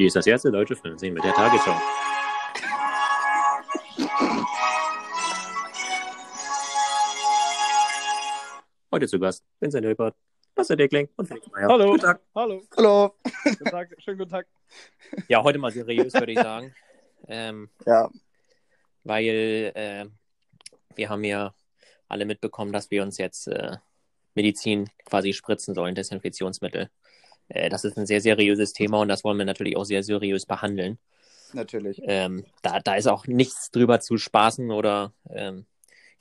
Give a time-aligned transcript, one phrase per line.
[0.00, 1.78] Hier ist das erste deutsche Fernsehen mit der Tagesschau.
[8.90, 10.16] Heute zu Gast Vincent Hilbert,
[10.56, 11.68] Lasse Deckling und Felix Meyer.
[11.68, 11.90] Hallo.
[11.90, 12.20] Guten Tag.
[12.34, 12.62] Hallo.
[12.78, 13.14] Hallo.
[13.44, 13.94] Guten Tag.
[13.98, 14.46] Schönen guten Tag.
[15.28, 16.74] Ja, heute mal seriös, würde ich sagen.
[17.28, 18.08] Ähm, Ja,
[19.04, 20.06] weil äh,
[20.94, 21.52] wir haben ja
[22.08, 23.76] alle mitbekommen, dass wir uns jetzt äh,
[24.34, 26.88] Medizin quasi spritzen sollen, Desinfektionsmittel.
[27.50, 30.46] Äh, das ist ein sehr seriöses Thema und das wollen wir natürlich auch sehr seriös
[30.46, 30.98] behandeln.
[31.52, 32.00] natürlich.
[32.04, 35.66] Ähm, da, da ist auch nichts drüber zu spaßen oder ähm,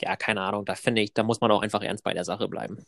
[0.02, 0.66] ja, keine Ahnung.
[0.66, 2.86] Da finde ich, da muss man auch einfach ernst bei der Sache bleiben.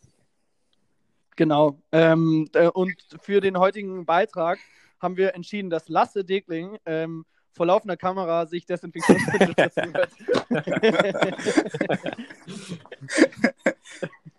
[1.35, 1.79] Genau.
[1.91, 4.59] Ähm, äh, und für den heutigen Beitrag
[4.99, 10.09] haben wir entschieden, dass Lasse Degling ähm, vor laufender Kamera sich Desinfektionsmittel spritzen wird.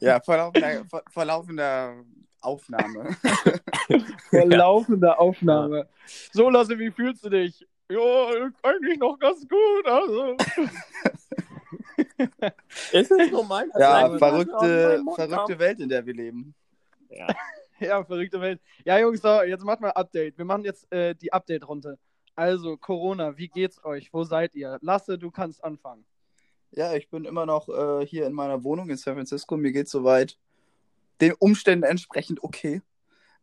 [0.03, 1.95] Ja, vor laufender, vor, vor laufender
[2.43, 3.17] Aufnahme.
[4.31, 5.87] vor laufender Aufnahme.
[6.33, 7.67] So, Lasse, wie fühlst du dich?
[7.91, 9.87] Ja, eigentlich noch ganz gut.
[9.87, 10.37] Also.
[12.93, 13.71] Ist es normal?
[13.79, 16.55] Ja, verrückte, verrückte Welt, in der wir leben.
[17.11, 17.27] Ja.
[17.81, 18.61] Ja, verrückte Welt.
[18.84, 20.39] Ja, Jungs, so, jetzt macht mal Update.
[20.39, 21.99] Wir machen jetzt äh, die Update-Runde.
[22.37, 24.12] Also, Corona, wie geht's euch?
[24.12, 24.79] Wo seid ihr?
[24.83, 26.05] Lasse, du kannst anfangen.
[26.71, 29.56] Ja, ich bin immer noch äh, hier in meiner Wohnung in San Francisco.
[29.56, 30.39] Mir geht soweit
[31.21, 32.83] den Umständen entsprechend okay.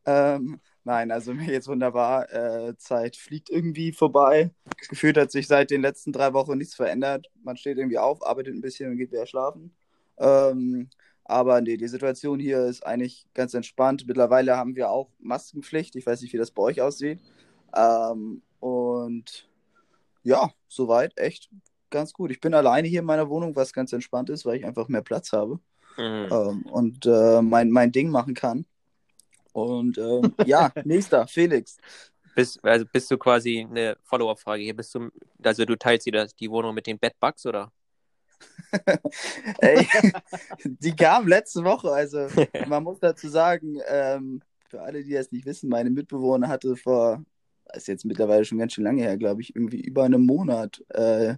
[0.06, 2.32] Ähm, nein, also mir geht's wunderbar.
[2.34, 4.52] Äh, Zeit fliegt irgendwie vorbei.
[4.90, 7.28] Gefühlt hat sich seit den letzten drei Wochen nichts verändert.
[7.44, 9.76] Man steht irgendwie auf, arbeitet ein bisschen und geht wieder schlafen.
[10.18, 10.90] Ähm,
[11.24, 14.08] aber nee, die Situation hier ist eigentlich ganz entspannt.
[14.08, 15.96] Mittlerweile haben wir auch Maskenpflicht.
[15.96, 17.20] Ich weiß nicht, wie das bei euch aussieht.
[17.76, 19.48] Ähm, und
[20.24, 21.50] ja, soweit echt
[21.92, 22.32] ganz gut.
[22.32, 25.02] Ich bin alleine hier in meiner Wohnung, was ganz entspannt ist, weil ich einfach mehr
[25.02, 25.60] Platz habe
[26.00, 26.30] Mhm.
[26.32, 28.66] ähm, und äh, mein, mein Ding machen kann.
[29.52, 31.78] Und ähm, ja, nächster, Felix.
[32.36, 34.76] Bist, also bist du quasi eine Follow-up-Frage hier?
[34.76, 35.10] Bist du,
[35.44, 37.72] also du teilst dir das, die Wohnung mit den Bedbugs oder?
[39.60, 39.86] Ey,
[40.64, 41.92] die kam letzte Woche.
[41.92, 42.28] Also
[42.68, 47.26] man muss dazu sagen, ähm, für alle, die das nicht wissen, meine Mitbewohner hatte vor,
[47.66, 50.82] das ist jetzt mittlerweile schon ganz schön lange her, glaube ich, irgendwie über einen Monat
[50.90, 51.36] äh,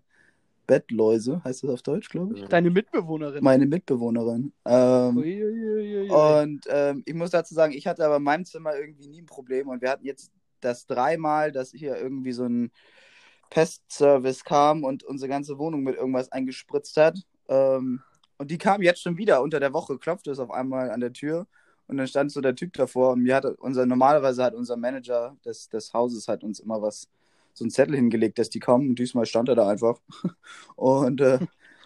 [0.67, 2.45] Bettläuse, heißt das auf Deutsch, glaube ich.
[2.45, 3.43] Deine Mitbewohnerin.
[3.43, 4.53] Meine Mitbewohnerin.
[4.65, 6.09] Ähm.
[6.09, 9.25] Und ähm, ich muss dazu sagen, ich hatte aber in meinem Zimmer irgendwie nie ein
[9.25, 9.67] Problem.
[9.67, 12.71] Und wir hatten jetzt das dreimal, dass hier irgendwie so ein
[13.49, 17.19] Pestservice kam und unsere ganze Wohnung mit irgendwas eingespritzt hat.
[17.49, 18.01] Ähm,
[18.37, 21.13] und die kam jetzt schon wieder unter der Woche, klopfte es auf einmal an der
[21.13, 21.47] Tür.
[21.87, 25.35] Und dann stand so der Typ davor und mir hat unser, normalerweise hat unser Manager
[25.43, 27.09] des, des Hauses hat uns immer was,
[27.53, 28.89] so einen Zettel hingelegt, dass die kommen.
[28.89, 29.99] Und diesmal stand er da einfach.
[30.75, 31.39] Und äh,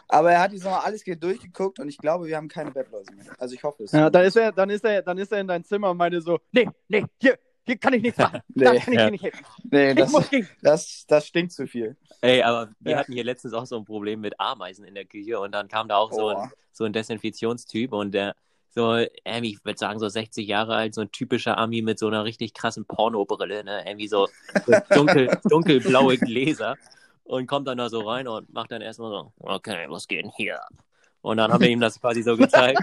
[0.08, 3.26] aber er hat diesmal alles geht durchgeguckt und ich glaube, wir haben keine Bettläuse mehr.
[3.40, 3.92] Also ich hoffe es.
[3.92, 6.22] Ja, dann ist er, dann ist er, dann ist er in dein Zimmer und meinte
[6.22, 8.40] so, nee, nee, hier, hier kann ich nichts machen.
[8.56, 9.06] Da Nee, kann ich ja.
[9.06, 9.46] dir nicht helfen.
[9.72, 10.48] Nee, Ich das, muss gehen.
[10.62, 11.98] das, das stinkt zu viel.
[12.22, 13.00] Ey, aber wir Ja.
[13.00, 15.88] hatten hier letztens auch so ein Problem mit Ameisen in der Küche und dann kam
[15.88, 16.36] da auch so Oh.
[16.36, 18.36] ein, so ein Desinfektionstyp und der
[18.76, 22.08] so, irgendwie, ich würde sagen, so 60 Jahre alt, so ein typischer Ami mit so
[22.08, 23.86] einer richtig krassen Pornobrille, ne?
[23.88, 24.28] Irgendwie so,
[24.66, 26.76] so dunkel, dunkelblaue Gläser
[27.24, 30.32] und kommt dann da so rein und macht dann erstmal so, okay, was geht denn
[30.36, 30.74] hier ab?
[31.22, 32.82] Und dann haben wir ihm das quasi so gezeigt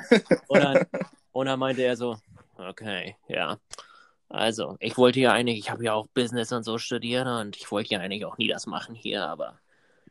[0.48, 0.86] und dann,
[1.32, 2.16] und dann meinte er so,
[2.56, 3.59] okay, ja.
[4.30, 7.70] Also, ich wollte ja eigentlich, ich habe ja auch Business und so studiert und ich
[7.70, 9.59] wollte ja eigentlich auch nie das machen hier, aber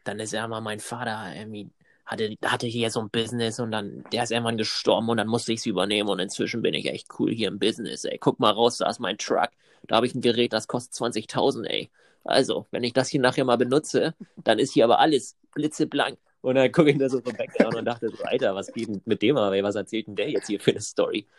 [0.03, 1.71] dann ist ja mal mein Vater irgendwie,
[2.05, 5.53] hatte, hatte hier so ein Business und dann, der ist irgendwann gestorben und dann musste
[5.53, 8.17] ich es übernehmen und inzwischen bin ich echt cool hier im Business, ey.
[8.19, 9.49] Guck mal raus, da ist mein Truck.
[9.87, 11.89] Da habe ich ein Gerät, das kostet 20.000, ey.
[12.23, 14.13] Also, wenn ich das hier nachher mal benutze,
[14.43, 16.17] dann ist hier aber alles blitzeblank.
[16.41, 19.01] Und dann gucke ich da so vom Background und dachte so, Alter, was geht denn
[19.05, 19.63] mit dem aber, ey?
[19.63, 21.27] Was erzählt denn der jetzt hier für eine Story?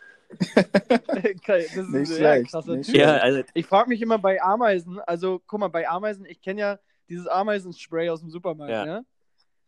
[1.45, 2.99] Das ist Nicht ein krasser nicht Typ.
[2.99, 6.61] Ja, also, Ich frage mich immer bei Ameisen, also guck mal, bei Ameisen, ich kenne
[6.61, 6.79] ja
[7.09, 8.85] dieses Ameisenspray aus dem Supermarkt, Ja.
[8.85, 9.05] ne?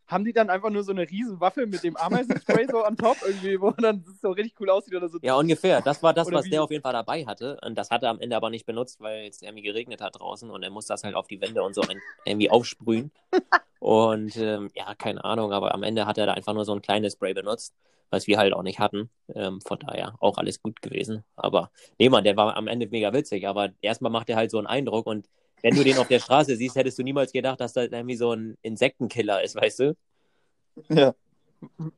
[0.07, 3.17] Haben die dann einfach nur so eine riesen Waffe mit dem Ameisenspray so on top
[3.25, 5.17] irgendwie, wo dann das so richtig cool aussieht oder so?
[5.21, 5.81] Ja, ungefähr.
[5.81, 6.51] Das war das, Oder was wie?
[6.51, 7.59] der auf jeden Fall dabei hatte.
[7.65, 10.49] Und das hat er am Ende aber nicht benutzt, weil es irgendwie geregnet hat draußen
[10.51, 11.81] und er muss das halt auf die Wände und so
[12.23, 13.11] irgendwie aufsprühen.
[13.79, 16.83] und ähm, ja, keine Ahnung, aber am Ende hat er da einfach nur so ein
[16.83, 17.73] kleines Spray benutzt,
[18.11, 19.09] was wir halt auch nicht hatten.
[19.33, 21.23] Ähm, von daher auch alles gut gewesen.
[21.35, 24.59] Aber nee, Mann, der war am Ende mega witzig, aber erstmal macht er halt so
[24.59, 25.27] einen Eindruck und
[25.65, 28.33] wenn du den auf der Straße siehst, hättest du niemals gedacht, dass das irgendwie so
[28.33, 29.97] ein Insektenkiller ist, weißt du?
[30.89, 31.15] Ja.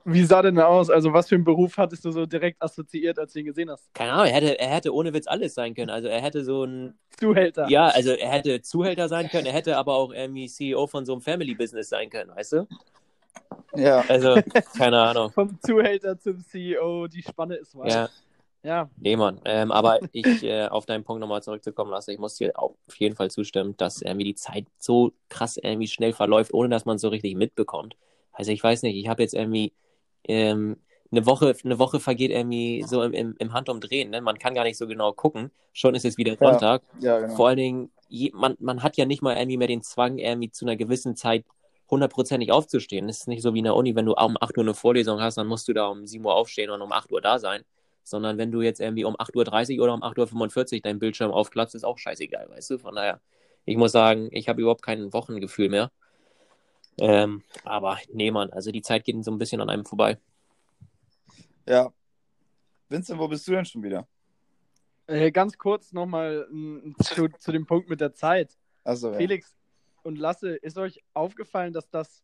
[0.06, 0.90] Wie sah denn der aus?
[0.90, 3.94] Also, was für einen Beruf hattest du so direkt assoziiert, als du ihn gesehen hast?
[3.94, 5.90] Keine Ahnung, er hätte, er hätte ohne Witz alles sein können.
[5.90, 7.68] Also er hätte so ein Zuhälter.
[7.68, 11.12] Ja, also er hätte Zuhälter sein können, er hätte aber auch irgendwie CEO von so
[11.12, 12.68] einem Family-Business sein können, weißt du?
[13.75, 14.02] Ja.
[14.08, 14.40] Also,
[14.78, 15.31] keine Ahnung.
[15.31, 17.92] Vom Zuhälter zum CEO, die Spanne ist weit.
[17.92, 18.10] Ja,
[18.68, 19.40] Ja, Nee, Mann.
[19.46, 23.16] Ähm, aber ich, äh, auf deinen Punkt nochmal zurückzukommen lasse, ich muss dir auf jeden
[23.16, 27.02] Fall zustimmen, dass irgendwie die Zeit so krass irgendwie schnell verläuft, ohne dass man es
[27.02, 27.96] so richtig mitbekommt.
[28.34, 29.72] Also ich weiß nicht, ich habe jetzt irgendwie
[30.25, 30.75] ähm,
[31.12, 34.19] eine Woche, eine Woche vergeht irgendwie so im, im, im Handumdrehen, ne?
[34.19, 35.50] Man kann gar nicht so genau gucken.
[35.72, 36.38] Schon ist es wieder Ja.
[36.38, 36.81] Sonntag.
[37.00, 37.36] Ja, genau.
[37.38, 40.52] Vor allen Dingen, je, man, man hat ja nicht mal irgendwie mehr den Zwang, irgendwie
[40.52, 41.46] zu einer gewissen Zeit
[41.90, 43.08] hundertprozentig aufzustehen.
[43.08, 45.22] Es ist nicht so wie in der Uni, wenn du um 8 Uhr eine Vorlesung
[45.22, 47.64] hast, dann musst du da um 7 Uhr aufstehen und um 8 Uhr da sein.
[48.09, 51.75] Sondern wenn du jetzt irgendwie um 8.30 Uhr oder um 8.45 Uhr deinen Bildschirm aufklappst,
[51.75, 52.77] ist auch scheißegal, weißt du?
[52.77, 53.21] Von daher,
[53.65, 55.92] ich muss sagen, ich habe überhaupt kein Wochengefühl mehr.
[57.00, 60.18] Ähm, aber nee, Mann, also die Zeit geht so ein bisschen an einem vorbei.
[61.68, 61.92] Ja.
[62.89, 64.07] Vincent, wo bist du denn schon wieder?
[65.07, 66.48] äh, ganz kurz nochmal
[67.01, 68.57] zu, zu dem Punkt mit der Zeit.
[68.86, 68.95] Ja.
[69.13, 69.56] Felix
[70.04, 72.24] und Lasse, ist euch aufgefallen, dass das,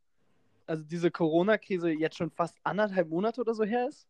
[0.65, 4.07] also diese Corona-Krise jetzt schon fast anderthalb Monate oder so her ist?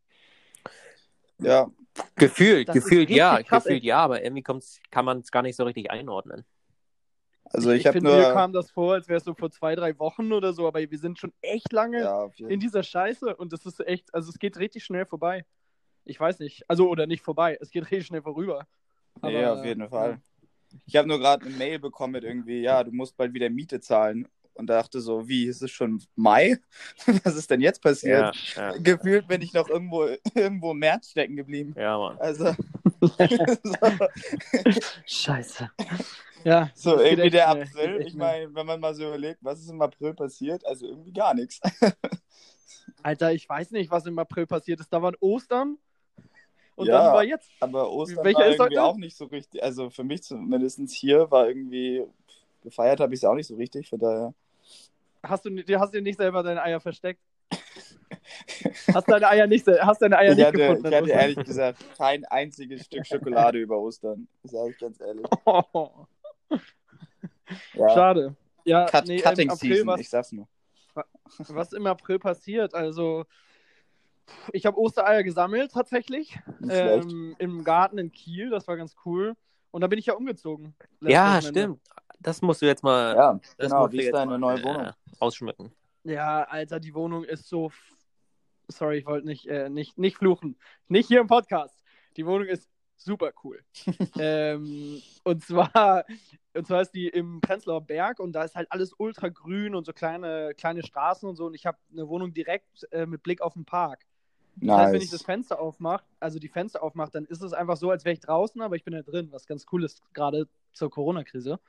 [1.43, 1.71] Ja.
[2.15, 5.55] Gefühlt, Das gefühlt ja, krass, gefühlt ja, aber irgendwie kommt's, kann man es gar nicht
[5.55, 6.43] so richtig einordnen.
[7.45, 8.19] Also ich, ich habe finde, nur.
[8.19, 10.79] mir kam das vor, als wäre es so vor zwei, drei Wochen oder so, aber
[10.79, 14.39] wir sind schon echt lange ja, in dieser Scheiße und das ist echt, also es
[14.39, 15.45] geht richtig schnell vorbei.
[16.05, 18.65] Ich weiß nicht, also oder nicht vorbei, es geht richtig schnell vorüber.
[19.21, 19.89] Nee, Aber, auf jeden ja.
[19.89, 20.21] Fall.
[20.87, 23.79] Ich habe nur gerade eine Mail bekommen mit irgendwie, ja, du musst bald wieder Miete
[23.79, 24.27] zahlen.
[24.55, 26.57] Und dachte so, wie, ist es schon Mai?
[27.23, 28.35] Was ist denn jetzt passiert?
[28.55, 30.05] Ja, ja, Gefühlt bin ich noch irgendwo,
[30.35, 31.73] irgendwo im März stecken geblieben.
[31.77, 32.17] ja, Mann.
[32.19, 32.53] Also,
[33.01, 33.09] so,
[35.05, 35.69] Scheiße.
[36.43, 38.01] Ja, so irgendwie der April.
[38.05, 40.65] Ich meine, wenn man mal so überlegt, was ist im April passiert?
[40.65, 41.59] Also irgendwie gar nichts.
[43.01, 44.91] Alter, ich weiß nicht, was im April passiert ist.
[44.91, 45.77] Da waren Ostern
[46.75, 46.99] und Ja.
[47.03, 47.49] dann war jetzt.
[47.59, 48.83] Aber Ostern Welcher war ist irgendwie heute?
[48.83, 49.63] auch nicht so richtig.
[49.63, 52.03] Also für mich zumindest hier war irgendwie,
[52.61, 53.89] gefeiert habe ich es auch nicht so richtig.
[53.89, 54.33] Von daher.
[55.23, 57.21] Hast du, dir- hast du nicht selber deine Eier versteckt?
[58.93, 60.87] Hast deine Eier nicht, hast deine Eier ich nicht hatte, gefunden?
[60.87, 64.27] ich hatte ehrlich gesagt kein einziges Stück Schokolade über Ostern.
[64.43, 65.25] Sage ich ganz ehrlich.
[65.45, 66.05] Oh,
[67.73, 67.89] Ja.
[67.89, 68.35] schade.
[68.65, 70.47] Ja, Cut, nee, Cutting im April Season, was, ich sag's nur.
[71.37, 72.73] was im April passiert.
[72.73, 73.25] Also,
[74.53, 76.39] ich habe Ostereier gesammelt tatsächlich.
[76.69, 79.35] Ähm, Im Garten in Kiel, das war ganz cool.
[79.71, 80.75] Und da bin ich ja umgezogen.
[81.01, 81.47] Ja, Wochenende.
[81.49, 81.81] stimmt.
[82.23, 83.91] Das musst du jetzt mal, Ja, das genau.
[83.91, 84.87] Wie ist deine neue Wohnung?
[84.87, 85.71] äh, ausschmücken.
[86.03, 87.71] Ja, Alter, die Wohnung ist so.
[88.67, 90.57] Sorry, ich wollte nicht, äh, nicht, nicht fluchen.
[90.87, 91.83] Nicht hier im Podcast.
[92.17, 93.61] Die Wohnung ist super cool.
[94.19, 96.05] ähm, und zwar,
[96.53, 99.85] und zwar ist die im Prenzlauer Berg und da ist halt alles ultra grün und
[99.85, 101.45] so kleine, kleine Straßen und so.
[101.45, 104.05] Und ich habe eine Wohnung direkt äh, mit Blick auf den Park.
[104.55, 105.25] Das heißt, wenn ich das Nice.
[105.25, 108.61] Fenster aufmache, also die Fenster aufmache, dann ist es einfach so, als wäre ich draußen,
[108.61, 111.59] aber ich bin ja drin, was ganz cool ist, gerade zur Corona-Krise.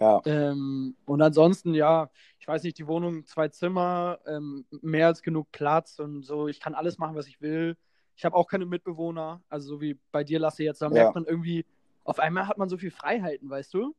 [0.00, 0.20] Ja.
[0.24, 5.50] Ähm, und ansonsten, ja, ich weiß nicht, die Wohnung, zwei Zimmer, ähm, mehr als genug
[5.52, 6.48] Platz und so.
[6.48, 7.76] Ich kann alles machen, was ich will.
[8.16, 9.42] Ich habe auch keine Mitbewohner.
[9.48, 10.92] Also so wie bei dir, Lasse, jetzt, da Ja.
[10.92, 11.64] merkt man irgendwie,
[12.04, 13.94] auf einmal hat man so viel Freiheiten, weißt du?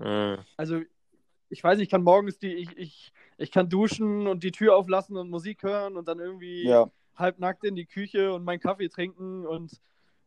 [0.00, 0.38] Mhm.
[0.56, 0.80] Also
[1.50, 4.76] ich weiß nicht, ich kann morgens die, ich, ich, ich kann duschen und die Tür
[4.76, 6.90] auflassen und Musik hören und dann irgendwie Ja.
[7.16, 9.80] halbnackt in die Küche und meinen Kaffee trinken und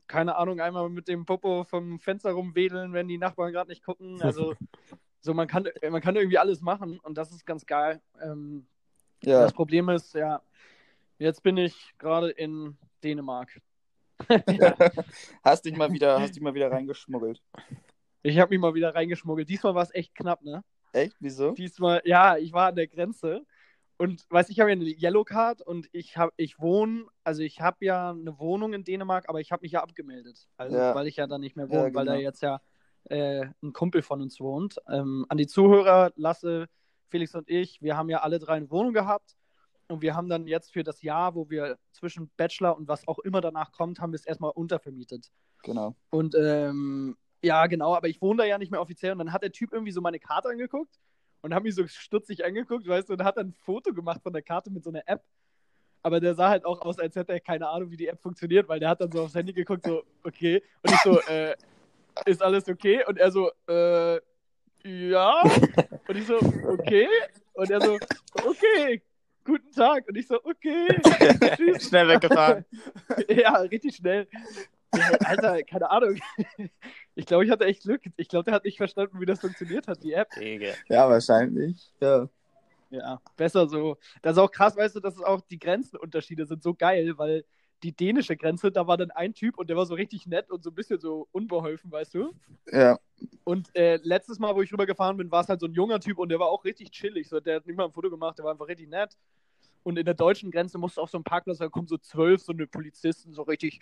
[0.07, 4.21] keine Ahnung, einmal mit dem Popo vom Fenster rumwedeln, wenn die Nachbarn gerade nicht gucken.
[4.21, 4.53] Also
[5.27, 8.01] so man kann, man kann irgendwie alles machen und das ist ganz geil.
[8.21, 8.65] Ähm,
[9.23, 9.41] Ja.
[9.41, 10.41] Das Problem ist, ja,
[11.19, 13.59] jetzt bin ich gerade in Dänemark.
[15.43, 17.41] Hast dich mal wieder, hast dich mal wieder reingeschmuggelt.
[18.23, 19.47] Ich habe mich mal wieder reingeschmuggelt.
[19.49, 20.63] Diesmal war es echt knapp, ne?
[20.93, 21.15] Echt?
[21.19, 21.51] Wieso?
[21.51, 23.45] Diesmal, ja, ich war an der Grenze
[23.97, 27.59] und weiß ich habe ja eine Yellow Card und ich habe, ich wohne, also ich
[27.61, 30.95] habe ja eine Wohnung in Dänemark, aber ich habe mich ja abgemeldet, also Ja.
[30.95, 32.23] weil ich ja da nicht mehr Ja, wohne, weil da genau.
[32.23, 32.61] jetzt ja
[33.09, 34.77] äh, ein Kumpel von uns wohnt.
[34.89, 36.67] Ähm, an die Zuhörer, Lasse,
[37.09, 39.35] Felix und ich, wir haben ja alle drei eine Wohnung gehabt
[39.87, 43.19] und wir haben dann jetzt für das Jahr, wo wir zwischen Bachelor und was auch
[43.19, 45.31] immer danach kommt, haben wir es erstmal untervermietet.
[45.63, 45.95] Genau.
[46.09, 49.13] Und ähm, ja, genau, aber ich wohne da ja nicht mehr offiziell.
[49.13, 50.99] Und dann hat der Typ irgendwie so meine Karte angeguckt
[51.41, 54.33] und hat mich so stutzig angeguckt, weißt du, und hat dann ein Foto gemacht von
[54.33, 55.23] der Karte mit so einer App.
[56.03, 58.67] Aber der sah halt auch aus, als hätte er keine Ahnung, wie die App funktioniert,
[58.67, 60.61] weil der hat dann so aufs Handy geguckt, so, okay.
[60.83, 61.55] Und ich so, äh,
[62.25, 63.03] ist alles okay?
[63.07, 64.19] Und er so, äh,
[64.83, 65.41] ja.
[66.07, 67.07] Und ich so, okay.
[67.53, 67.97] Und er so,
[68.45, 69.01] okay,
[69.43, 70.07] guten Tag.
[70.07, 70.87] Und ich so, okay.
[71.55, 71.87] Tschüss.
[71.89, 72.65] Schnell weggefahren.
[73.29, 74.27] Ja, richtig schnell.
[74.91, 76.19] Alter, keine Ahnung.
[77.15, 78.01] Ich glaube, ich hatte echt Glück.
[78.15, 80.29] Ich glaube, der hat nicht verstanden, wie das funktioniert hat, die App.
[80.87, 81.91] Ja, wahrscheinlich.
[81.99, 82.29] Ja.
[82.89, 83.97] Ja, besser so.
[84.21, 87.43] Das ist auch krass, weißt du, dass auch die Grenzenunterschiede sind so geil, weil
[87.83, 90.63] die dänische Grenze, da war dann ein Typ und der war so richtig nett und
[90.63, 92.33] so ein bisschen so unbeholfen, weißt du?
[92.71, 92.99] Ja.
[93.43, 96.17] Und äh, letztes Mal, wo ich rübergefahren bin, war es halt so ein junger Typ
[96.17, 97.27] und der war auch richtig chillig.
[97.29, 99.15] So, der hat nicht mal ein Foto gemacht, der war einfach richtig nett.
[99.83, 102.41] Und in der deutschen Grenze musst du auf so einen Parkplatz, da kommen so zwölf
[102.41, 103.79] so eine Polizisten, so richtig,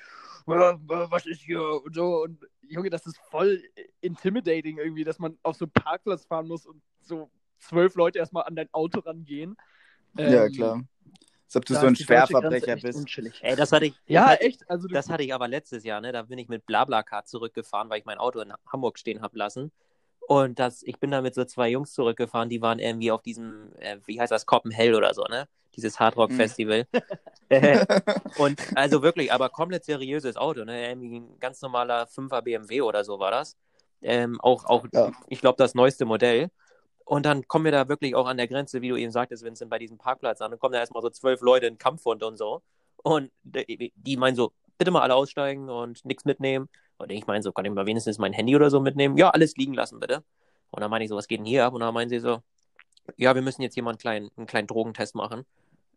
[0.48, 2.22] "Äh, äh, was ist hier und so.
[2.24, 3.64] Und Junge, das ist voll
[4.02, 8.44] intimidating irgendwie, dass man auf so einen Parkplatz fahren muss und so zwölf Leute erstmal
[8.44, 9.56] an dein Auto rangehen.
[10.16, 10.84] Ja, Ähm, klar.
[11.46, 13.00] Als ob du da so ein Schwerverbrecher bist.
[13.00, 13.40] unchillig.
[13.42, 13.96] Ey, das hatte ich.
[14.08, 14.70] Ja, das, echt.
[14.70, 16.12] Also Das hatte ich aber letztes Jahr, ne?
[16.12, 19.72] Da bin ich mit Blablacar zurückgefahren, weil ich mein Auto in Hamburg stehen habe lassen.
[20.28, 23.72] Und das, ich bin da mit so zwei Jungs zurückgefahren, die waren irgendwie auf diesem,
[23.80, 25.48] äh, wie heißt das, Copenhagen oder so, ne?
[25.76, 26.88] Dieses Hardrock-Festival.
[27.50, 27.86] Äh,
[28.40, 30.90] und also wirklich, aber komplett seriöses Auto, ne?
[30.90, 33.56] Irgendwie ein ganz normaler 5er BMW oder so war das.
[34.02, 35.12] Ähm, auch, auch Ja.
[35.28, 36.50] ich glaube, das neueste Modell.
[37.06, 39.70] Und dann kommen wir da wirklich auch an der Grenze, wie du eben sagtest, Vincent,
[39.70, 40.52] bei diesem Parkplatz an.
[40.52, 42.62] Dann kommen da erstmal so zwölf Leute in Kampfhund und so.
[43.04, 46.68] Und die, meinen so, bitte mal alle aussteigen und nichts mitnehmen.
[46.98, 49.18] Und ich meine so, kann ich mal wenigstens mein Handy oder so mitnehmen?
[49.18, 50.24] Ja, alles liegen lassen, bitte.
[50.72, 51.74] Und dann meine ich so, was geht denn hier ab?
[51.74, 52.42] Und dann meinen sie so,
[53.18, 55.46] ja, wir müssen jetzt hier mal einen kleinen, einen kleinen Drogentest machen.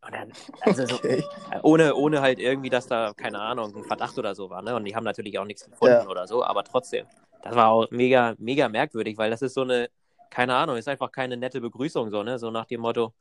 [0.04, 1.24] Und dann, also so, Okay.
[1.50, 4.76] äh, ohne, ohne halt irgendwie, dass da, keine Ahnung, ein Verdacht oder so war, ne?
[4.76, 6.06] Und die haben natürlich auch nichts gefunden Ja.
[6.06, 7.06] oder so, aber trotzdem.
[7.42, 9.88] Das war auch mega, mega merkwürdig, weil das ist so eine,
[10.30, 12.38] keine Ahnung, ist einfach keine nette Begrüßung, so, ne?
[12.38, 13.12] So nach dem Motto,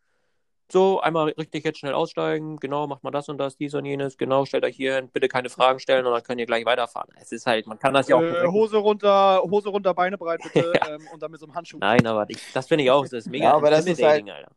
[0.69, 4.17] so, einmal richtig jetzt schnell aussteigen, genau, macht mal das und das, dies und jenes,
[4.17, 7.09] genau, stellt euch hier hin, bitte keine Fragen stellen und dann könnt ihr gleich weiterfahren.
[7.21, 8.21] Es ist halt, man kann das ja auch.
[8.21, 10.95] äh, Hose runter, Hose runter, Beine breit bitte Ja.
[10.95, 11.77] ähm, und dann mit so einem Handschuh.
[11.79, 14.29] Nein, aber ich, das finde ich auch, das ist mega Ja, aber das ist intimidating,
[14.29, 14.51] Alter.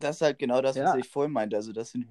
[0.00, 0.96] Das ist halt genau das, was Ja.
[0.96, 1.56] ich vorhin meinte.
[1.56, 2.08] Also das sind,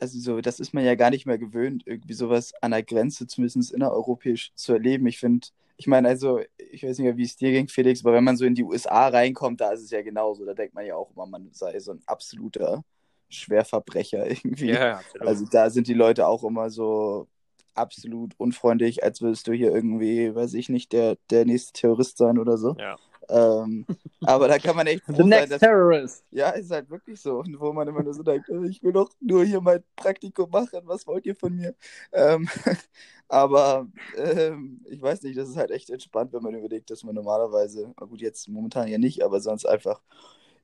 [0.00, 3.28] also so, das ist man ja gar nicht mehr gewöhnt, irgendwie sowas an der Grenze,
[3.28, 5.06] zumindest innereuropäisch zu erleben.
[5.06, 8.24] Ich finde, ich meine, also, ich weiß nicht, wie es dir ging, Felix, aber wenn
[8.24, 10.44] man so in die USA reinkommt, da ist es ja genauso.
[10.44, 12.84] Da denkt man ja auch immer, man sei so ein absoluter
[13.28, 14.70] Schwerverbrecher irgendwie.
[14.70, 15.26] Ja, absolut.
[15.26, 17.28] Also da sind die Leute auch immer so
[17.74, 22.38] absolut unfreundlich, als würdest du hier irgendwie, weiß ich nicht, der, der nächste Terrorist sein
[22.38, 22.76] oder so.
[22.78, 22.96] Ja.
[23.28, 23.86] Ähm,
[24.24, 26.24] aber da kann man echt froh The sein, next dass, terrorist.
[26.30, 27.38] ja, ist halt wirklich so.
[27.40, 30.50] Und wo man immer nur so denkt, äh, ich will doch nur hier mein Praktikum
[30.50, 31.74] machen, was wollt ihr von mir?
[32.12, 32.48] Ähm,
[33.28, 37.14] aber ähm, ich weiß nicht, das ist halt echt entspannt, wenn man überlegt, dass man
[37.14, 40.02] normalerweise, gut, jetzt momentan ja nicht, aber sonst einfach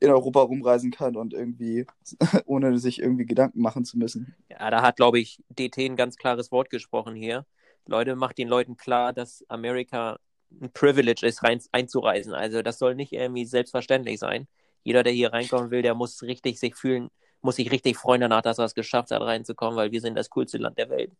[0.00, 1.86] in Europa rumreisen kann und irgendwie,
[2.46, 4.34] ohne sich irgendwie Gedanken machen zu müssen.
[4.50, 7.46] Ja, da hat, glaube ich, DT ein ganz klares Wort gesprochen hier.
[7.86, 10.18] Leute, macht den Leuten klar, dass Amerika
[10.60, 12.34] ein Privilege ist, rein, einzureisen.
[12.34, 14.46] Also das soll nicht irgendwie selbstverständlich sein.
[14.82, 17.10] Jeder, der hier reinkommen will, der muss richtig sich fühlen,
[17.42, 20.30] muss sich richtig freuen danach, dass er es geschafft hat, reinzukommen, weil wir sind das
[20.30, 21.12] coolste Land der Welt.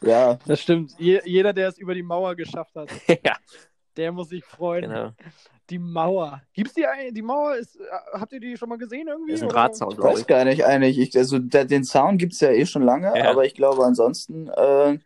[0.00, 0.94] Ja, Das stimmt.
[0.98, 2.88] Je, jeder, der es über die Mauer geschafft hat,
[3.24, 3.36] ja,
[3.96, 4.82] der muss sich freuen.
[4.90, 5.10] genau.
[5.68, 6.42] Die Mauer.
[6.52, 7.14] Gibt's die eigentlich?
[7.14, 7.74] Die Mauer ist.
[7.76, 9.32] äh, Habt ihr die schon mal gesehen irgendwie?
[9.32, 9.48] Das ist ein?
[9.48, 10.96] Drahtzaun, ich weiß gar nicht eigentlich.
[10.98, 13.30] Ich, also den Sound gibt es ja eh schon lange, Ja.
[13.30, 14.98] aber ich glaube ansonsten äh,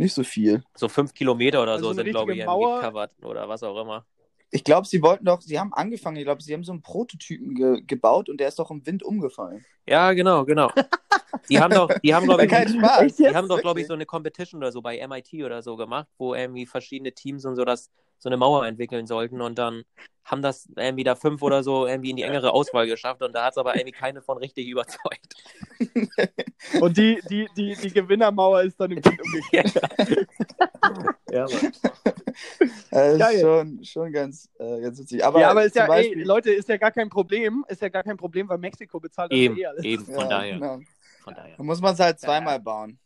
[0.00, 0.62] nicht so viel.
[0.74, 2.80] So fünf Kilometer oder Also so sind, glaube ich, Mauer.
[2.80, 4.06] gecovert oder was auch immer.
[4.50, 7.54] Ich glaube, sie wollten doch, sie haben angefangen, ich glaube, sie haben so einen Prototypen
[7.54, 9.64] ge gebaut und der ist doch im Wind umgefallen.
[9.86, 10.70] Ja, genau, genau.
[11.48, 14.60] Die haben doch, die haben, glaube ich, Die haben doch, glaube ich, so eine Competition
[14.60, 17.90] oder so bei MIT oder so gemacht, wo irgendwie verschiedene Teams und so das
[18.20, 19.82] so eine Mauer entwickeln sollten und dann
[20.24, 23.46] haben das irgendwie da fünf oder so irgendwie in die engere Auswahl geschafft und da
[23.46, 25.34] hat es aber irgendwie keine von richtig überzeugt.
[26.80, 29.72] Und die, die, die, die Gewinnermauer ist dann im Wind umgekehrt.
[31.30, 31.46] Ja.
[32.90, 33.34] Äh, Geil.
[33.34, 35.24] ist schon, schon ganz, äh, ganz witzig.
[35.24, 37.64] Aber, ja, aber ist ja, ey, Beispiel, Leute, ist ja gar kein Problem.
[37.68, 39.84] Ist ja gar kein Problem, weil Mexiko bezahlt das Eben, eh alles.
[39.84, 40.54] eben, von ja, daher.
[40.54, 40.80] genau.
[41.22, 41.56] Von daher.
[41.56, 42.26] Da muss man es halt Ja.
[42.26, 42.98] zweimal bauen.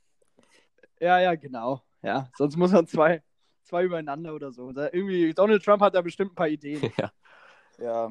[1.00, 1.82] Ja, ja, genau.
[2.02, 3.22] Ja, sonst muss man zwei,
[3.64, 4.72] zwei übereinander oder so.
[4.72, 6.80] Da irgendwie, Donald Trump hat da bestimmt ein paar Ideen.
[6.98, 7.12] Ja.
[7.78, 8.08] Ja,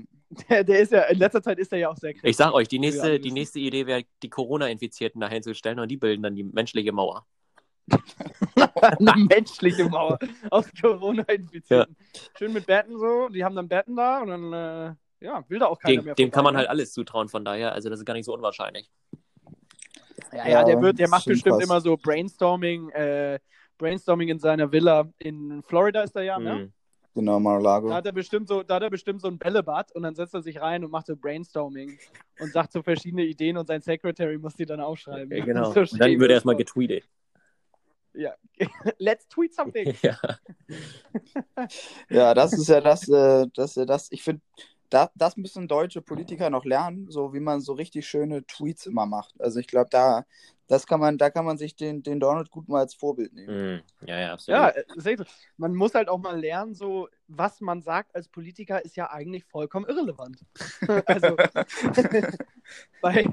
[0.50, 2.30] Der, der ist ja, in letzter Zeit ist er ja auch sehr kreativ.
[2.30, 5.90] Ich sag euch, die nächste, die nächste Idee wäre, die Corona-Infizierten dahin zu stellen und
[5.90, 7.26] die bilden dann die menschliche Mauer.
[8.82, 10.20] eine menschliche Mauer
[10.50, 11.96] aus Corona-Infizierten.
[12.38, 15.68] Schön mit Betten so, die haben dann Betten da und dann, äh, ja, will da
[15.68, 18.06] auch keiner Dem, mehr dem kann man halt alles zutrauen, von daher, also das ist
[18.06, 18.90] gar nicht so unwahrscheinlich.
[19.12, 19.20] ne?
[20.34, 21.64] Ja, ja, der wird, der macht bestimmt krass.
[21.64, 23.40] immer so Brainstorming, äh,
[23.84, 26.56] Brainstorming in seiner Villa in Florida ist er ja, ne?
[26.56, 26.74] Mhm.
[27.14, 27.90] genau, Mar-a-Lago.
[27.90, 30.34] Da hat er bestimmt so, da hat er bestimmt so ein Bällebad und dann setzt
[30.34, 32.00] er sich rein und macht so Brainstorming
[32.40, 35.38] und sagt so verschiedene Ideen und sein Secretary muss die dann aufschreiben.
[35.38, 35.74] Ja, genau.
[35.74, 37.04] So Und dann wird erstmal getweetet.
[38.14, 38.34] Ja.
[39.00, 39.94] Let's tweet something.
[40.02, 40.18] ja.
[42.10, 44.42] Ja, das ist ja das, äh, das, äh, das, ich finde,
[44.94, 49.08] da, das müssen deutsche Politiker noch lernen, so wie man so richtig schöne Tweets immer
[49.08, 49.34] macht.
[49.40, 50.24] Also ich glaube, da,
[50.68, 53.74] das kann man, da kann man sich den, den Donald gut mal als Vorbild nehmen.
[53.74, 53.82] Mhm.
[54.08, 54.62] ja, ja, absolut.
[54.62, 55.26] Ja, äh, seht ihr,
[55.58, 59.46] man muss halt auch mal lernen, so was man sagt als Politiker ist ja eigentlich
[59.46, 60.46] vollkommen irrelevant.
[61.08, 61.38] also
[63.02, 63.26] bei,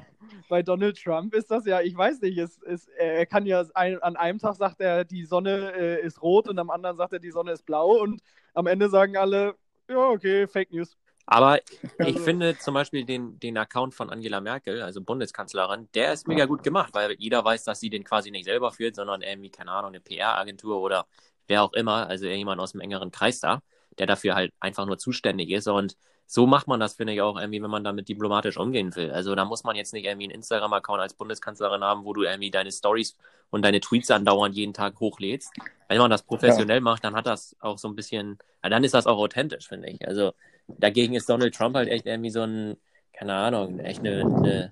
[0.49, 4.01] bei Donald Trump ist das ja, ich weiß nicht, es, es, er kann ja ein,
[4.01, 7.19] an einem Tag sagt er, die Sonne äh, ist rot und am anderen sagt er,
[7.19, 8.19] die Sonne ist blau und
[8.55, 9.53] am Ende sagen alle,
[9.87, 10.97] ja, okay, Fake News.
[11.25, 11.65] Aber ich
[11.99, 16.45] Also- finde zum Beispiel den, den Account von Angela Merkel, also Bundeskanzlerin, der ist mega
[16.45, 19.71] gut gemacht, weil jeder weiß, dass sie den quasi nicht selber führt, sondern irgendwie, keine
[19.71, 21.05] Ahnung, eine PR-Agentur oder
[21.47, 23.61] wer auch immer, also irgendjemand aus dem engeren Kreis da,
[23.97, 25.67] der dafür halt einfach nur zuständig ist.
[25.67, 29.11] Und so macht man das, finde ich, auch irgendwie, wenn man damit diplomatisch umgehen will.
[29.11, 32.51] Also da muss man jetzt nicht irgendwie einen Instagram-Account als Bundeskanzlerin haben, wo du irgendwie
[32.51, 33.17] deine Stories
[33.49, 35.51] und deine Tweets andauernd jeden Tag hochlädst.
[35.89, 38.93] Wenn man das professionell macht, dann hat das auch so ein bisschen, ja, dann ist
[38.93, 40.07] das auch authentisch, finde ich.
[40.07, 40.31] Also
[40.67, 42.77] dagegen ist Donald Trump halt echt irgendwie so ein,
[43.13, 44.71] keine Ahnung, echt eine, eine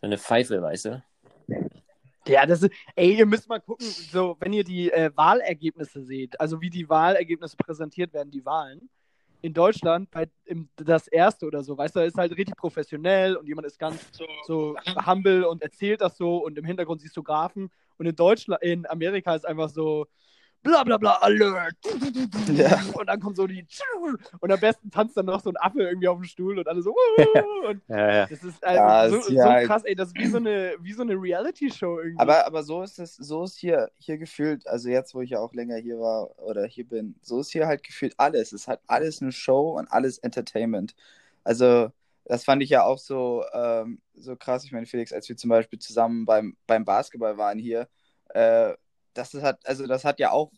[0.00, 1.02] so eine Pfeife, weißt du?
[2.26, 6.38] Ja, das ist, ey, ihr müsst mal gucken, so, wenn ihr die äh, Wahlergebnisse seht,
[6.40, 8.88] also wie die Wahlergebnisse präsentiert werden, die Wahlen.
[9.42, 13.36] In Deutschland, bei, im, das erste oder so, weißt du, da ist halt richtig professionell
[13.36, 14.00] und jemand ist ganz
[14.44, 17.70] so humble und erzählt das so und im Hintergrund siehst du Graphen.
[17.96, 20.06] Und in Deutschland, in Amerika ist einfach so
[20.66, 21.76] bla bla bla alert.
[22.52, 22.80] Ja.
[22.92, 23.66] Und dann kommt so die
[24.40, 26.82] und am besten tanzt dann noch so ein Affe irgendwie auf dem Stuhl und alle
[26.82, 26.94] so
[27.68, 28.26] und Ja, ja.
[28.26, 31.14] das ist also so, so krass, ey, das ist wie so eine, wie so eine
[31.14, 32.20] Reality-Show irgendwie.
[32.20, 35.40] Aber, aber so ist es, so ist hier, hier gefühlt, also jetzt, wo ich ja
[35.40, 38.52] auch länger hier war oder hier bin, so ist hier halt gefühlt alles.
[38.52, 40.94] Es ist halt alles eine Show und alles Entertainment.
[41.44, 41.90] Also,
[42.24, 44.64] das fand ich ja auch so, ähm, so krass.
[44.64, 47.88] Ich meine, Felix, als wir zum Beispiel zusammen beim, beim Basketball waren hier,
[48.30, 48.74] äh,
[49.16, 50.52] das ist halt, also das hat ja auch,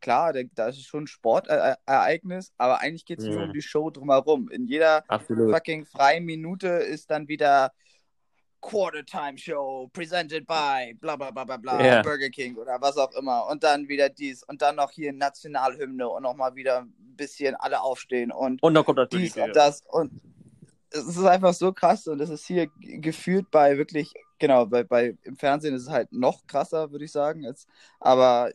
[0.00, 3.42] klar, da ist schon ein Sportereignis, aber eigentlich geht es nur Mhm.
[3.44, 4.48] um die Show drumherum.
[4.50, 5.50] In jeder Absolut.
[5.54, 7.72] fucking freien Minute ist dann wieder
[8.62, 12.02] Quarter Time Show presented by bla bla bla bla bla Ja.
[12.02, 16.06] Burger King oder was auch immer und dann wieder dies und dann noch hier Nationalhymne
[16.06, 19.82] und nochmal wieder ein bisschen alle aufstehen und Und dann kommt das dies und das
[19.88, 20.12] und
[20.90, 25.16] es ist einfach so krass und es ist hier gefühlt bei wirklich genau bei, bei
[25.22, 27.68] im Fernsehen ist es halt noch krasser würde ich sagen als,
[28.00, 28.52] aber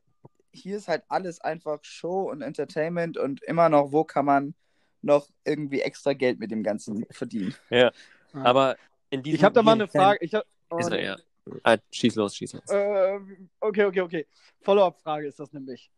[0.51, 4.53] hier ist halt alles einfach Show und Entertainment und immer noch wo kann man
[5.01, 7.53] noch irgendwie extra Geld mit dem Ganzen verdienen.
[8.33, 8.75] Aber
[9.09, 10.17] in diesem ich habe da mal eine Frage.
[10.21, 11.17] Ich hab, oh, Ist er, ja.
[11.63, 12.69] Ah, schieß los, schieß los.
[12.69, 13.19] Äh,
[13.59, 14.27] okay, okay, okay.
[14.61, 15.91] Follow-up-Frage ist das nämlich.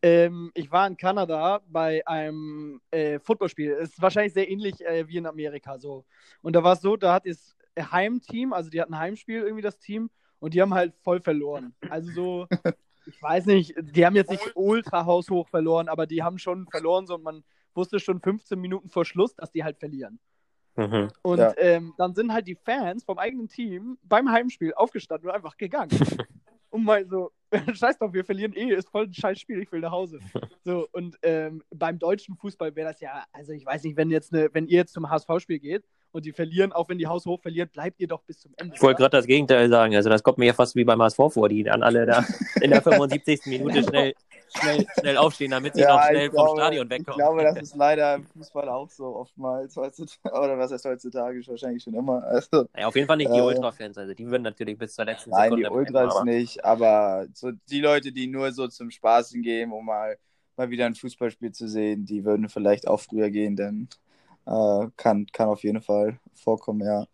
[0.00, 3.72] Ähm, ich war in Kanada bei einem äh, Footballspiel.
[3.72, 6.04] Es ist wahrscheinlich sehr ähnlich äh, wie in Amerika so.
[6.40, 9.62] Und da war es so, da hat das Heimteam, also die hatten ein Heimspiel irgendwie
[9.62, 11.74] das Team und die haben halt voll verloren.
[11.90, 12.46] Also so,
[13.06, 17.06] ich weiß nicht, die haben jetzt nicht ultra haushoch verloren, aber die haben schon verloren
[17.06, 20.20] so und man wusste schon 15 Minuten vor Schluss, dass die halt verlieren.
[20.76, 21.08] Mhm.
[21.22, 21.56] Und Ja.
[21.56, 25.90] ähm, dann sind halt die Fans vom eigenen Team beim Heimspiel aufgestanden und einfach gegangen.
[26.70, 27.30] und mal so,
[27.72, 30.18] scheiß drauf, wir verlieren eh, ist voll ein scheiß Spiel, ich will nach Hause.
[30.64, 34.32] So, und ähm, beim deutschen Fußball wäre das ja, also ich weiß nicht, wenn jetzt
[34.34, 35.84] eine, wenn ihr jetzt zum HSV-Spiel geht
[36.14, 38.74] und die verlieren, auch wenn die Haus hoch verliert, bleibt ihr doch bis zum Ende.
[38.74, 39.94] Ich wollte gerade das Gegenteil sagen.
[39.96, 42.24] Also das kommt mir ja fast wie beim HSV vor, die dann alle da
[42.60, 43.40] in der 75.
[43.46, 44.14] Minute schnell,
[44.56, 47.18] schnell, schnell aufstehen, damit sie noch schnell vom Stadion Ich wegkommen.
[47.18, 50.34] glaube, das ist leider im Fußball auch so oftmals heutzutage.
[50.34, 51.40] Oder was heißt heutzutage?
[51.40, 52.22] Ist wahrscheinlich schon immer.
[52.24, 53.98] Also, Ja, auf jeden Fall nicht die Äh, Ultra-Fans.
[53.98, 57.50] Also die würden natürlich bis zur letzten nein, Sekunde die Ultras bleiben, nicht, aber so
[57.68, 60.16] die Leute, die nur so zum Spaßen gehen, um mal,
[60.56, 63.88] mal wieder ein Fußballspiel zu sehen, die würden vielleicht auch früher gehen, denn
[64.46, 67.06] äh, kann, kann auf jeden Fall vorkommen, ja.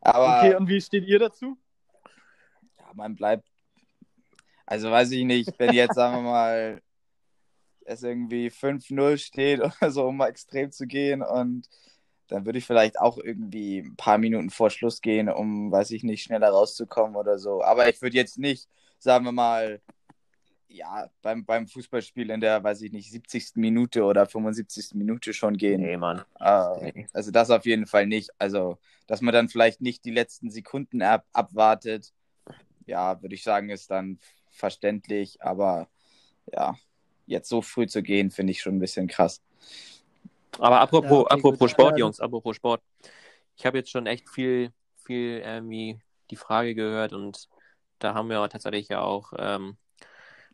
[0.00, 1.56] Aber Okay, und wie steht ihr dazu?
[2.78, 3.48] ja, man bleibt.
[4.66, 6.82] Also weiß ich nicht, wenn jetzt, sagen wir mal,
[7.84, 11.68] es irgendwie 5-0 steht oder so, um mal extrem zu gehen und
[12.28, 16.02] dann würde ich vielleicht auch irgendwie ein paar Minuten vor Schluss gehen, um, weiß ich
[16.02, 17.62] nicht, schneller rauszukommen oder so.
[17.62, 19.82] Aber ich würde jetzt nicht, sagen wir mal,
[20.72, 23.52] ja, beim, beim Fußballspiel in der, weiß ich nicht, 70.
[23.56, 24.94] Minute oder 75.
[24.94, 25.80] Minute schon gehen.
[25.80, 26.22] Nee, Mann.
[26.40, 27.06] Äh, Nee.
[27.12, 28.30] also das auf jeden Fall nicht.
[28.38, 32.12] Also, dass man dann vielleicht nicht die letzten Sekunden ab abwartet,
[32.86, 34.18] ja, würde ich sagen, ist dann
[34.50, 35.42] verständlich.
[35.42, 35.88] Aber
[36.52, 36.76] ja,
[37.26, 39.40] jetzt so früh zu gehen, finde ich schon ein bisschen krass.
[40.58, 41.70] Aber apropos, Ja, okay, apropos.
[41.70, 42.82] Sport, Ja, Jungs, apropos Sport.
[43.56, 47.48] Ich habe jetzt schon echt viel, viel irgendwie die Frage gehört und
[47.98, 49.76] da haben wir tatsächlich ja auch, ähm,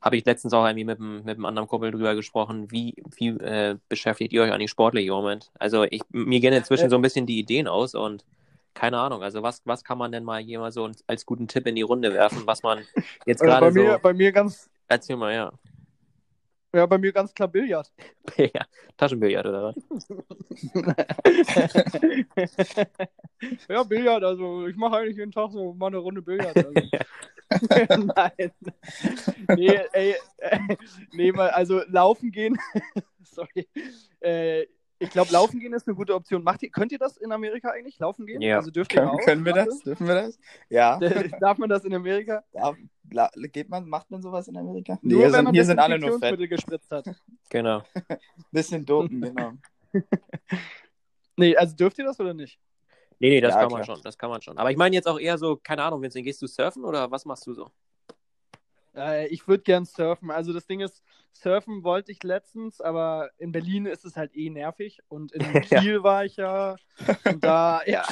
[0.00, 3.28] habe ich letztens auch irgendwie mit, einem- mit einem anderen Kumpel drüber gesprochen, wie, wie
[3.28, 5.50] äh, beschäftigt ihr euch eigentlich sportlich im Moment?
[5.58, 8.24] Also ich, mir gehen inzwischen so ein bisschen die Ideen aus und
[8.74, 11.66] keine Ahnung, also was, was kann man denn mal hier mal so als guten Tipp
[11.66, 12.86] in die Runde werfen, was man
[13.26, 15.52] jetzt Äh, bei, gerade mir, so, bei mir ganz, erzähl mal, ja.
[16.74, 17.90] Ja, bei mir ganz klar Billard.
[18.36, 19.76] ja Taschenbillard oder was?
[23.68, 26.56] ja, Billard, also ich mache eigentlich jeden Tag so mal eine Runde Billard.
[26.56, 26.72] Also.
[28.16, 28.52] Nein.
[29.56, 30.58] Nee, ey, äh,
[31.12, 32.58] nee, mal, also laufen gehen.
[33.22, 33.68] Sorry.
[34.20, 34.66] Äh,
[35.00, 36.42] ich glaube, laufen gehen ist eine gute Option.
[36.42, 37.98] Macht ihr, könnt ihr das in Amerika eigentlich?
[37.98, 38.40] Laufen gehen?
[38.42, 38.56] Ja.
[38.56, 39.20] Also dürft ihr Können, auch?
[39.20, 39.80] können wir das?
[39.80, 40.38] Dürfen wir das?
[40.68, 40.98] Ja.
[41.40, 42.42] Darf man das in Amerika?
[42.52, 42.76] Darf,
[43.10, 44.98] la, geht man, macht man sowas in Amerika?
[45.02, 46.38] Nur hier wenn sind, man hier sind alle nur fett.
[46.50, 47.06] Gespritzt hat.
[47.50, 47.82] Genau.
[48.52, 49.52] Bisschen dopen, genau.
[51.36, 52.58] Nee, also dürft ihr das oder nicht?
[53.20, 53.96] Nee, nee, das Ja, kann man klar.
[53.96, 54.58] schon, das kann man schon.
[54.58, 57.24] Aber ich meine jetzt auch eher so, keine Ahnung, Vincent, gehst du surfen oder was
[57.24, 57.70] machst du so?
[58.98, 60.30] Äh, ich würde gern surfen.
[60.30, 64.50] Also das Ding ist, surfen wollte ich letztens, aber in Berlin ist es halt eh
[64.50, 65.00] nervig.
[65.08, 65.80] Und in Ja.
[65.80, 66.76] Kiel war ich ja.
[67.24, 68.04] Und da, ja,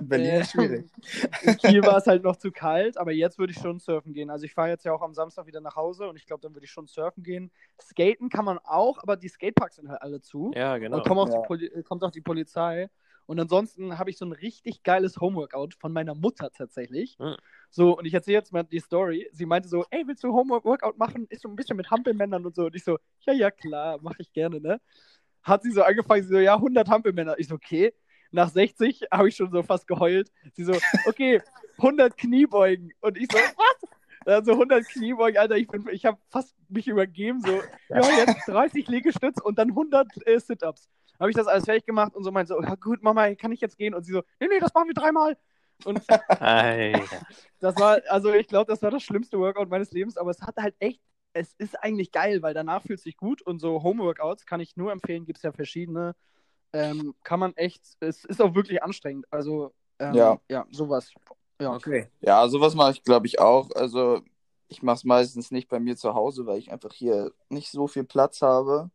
[0.00, 0.90] Berlin Äh, ist schwierig.
[1.42, 4.30] in Kiel war es halt noch zu kalt, aber jetzt würde ich schon surfen gehen.
[4.30, 6.54] Also ich fahre jetzt ja auch am Samstag wieder nach Hause und ich glaube, dann
[6.54, 7.50] würde ich schon surfen gehen.
[7.80, 10.52] Skaten kann man auch, aber die Skateparks sind halt alle zu.
[10.54, 10.98] Ja, genau.
[10.98, 11.40] Und kommt auch, Ja.
[11.40, 12.88] die Poli kommt auch die Polizei.
[13.26, 17.16] Und ansonsten habe ich so ein richtig geiles Homeworkout von meiner Mutter tatsächlich.
[17.18, 17.36] Hm.
[17.70, 19.28] So, und ich erzähle jetzt mal die Story.
[19.32, 21.26] Sie meinte so, ey, willst du Homeworkout machen?
[21.28, 22.64] Ist so ein bisschen mit Hampelmännern und so.
[22.66, 24.80] Und ich so, ja, ja, klar, mache ich gerne, ne?
[25.42, 27.38] Hat sie so angefangen, sie so, ja, 100 Hampelmänner.
[27.38, 27.94] Ich so, okay.
[28.32, 30.30] Nach 60 habe ich schon so fast geheult.
[30.54, 30.72] Sie so,
[31.06, 31.40] okay,
[31.78, 32.92] 100 Kniebeugen.
[33.00, 33.90] Und ich so, was?
[34.26, 38.86] Also 100 Kniebeugen, Alter, ich, bin- ich habe fast mich übergeben, so, ja, jetzt 30
[38.88, 40.88] Liegestütz und dann 100 äh, Sit-Ups.
[41.20, 43.60] Habe ich das alles fertig gemacht und so meinte so, ja gut, Mama, kann ich
[43.60, 43.94] jetzt gehen?
[43.94, 45.36] Und sie so, nee, nee, das machen wir dreimal.
[45.84, 46.00] Und
[47.60, 50.56] das war, also ich glaube, das war das schlimmste Workout meines Lebens, aber es hat
[50.56, 51.00] halt echt,
[51.32, 54.76] es ist eigentlich geil, weil danach fühlt es sich gut und so Home-Workouts kann ich
[54.76, 56.16] nur empfehlen, gibt es ja verschiedene.
[56.72, 59.26] Ähm, kann man echt, es ist auch wirklich anstrengend.
[59.30, 60.40] Also, ähm, Ja.
[60.48, 61.12] ja, sowas.
[61.60, 61.74] Ja.
[61.74, 62.08] Okay.
[62.20, 63.70] Ja, sowas mache ich, glaube ich, auch.
[63.74, 64.22] Also,
[64.68, 67.88] ich mache es meistens nicht bei mir zu Hause, weil ich einfach hier nicht so
[67.88, 68.90] viel Platz habe,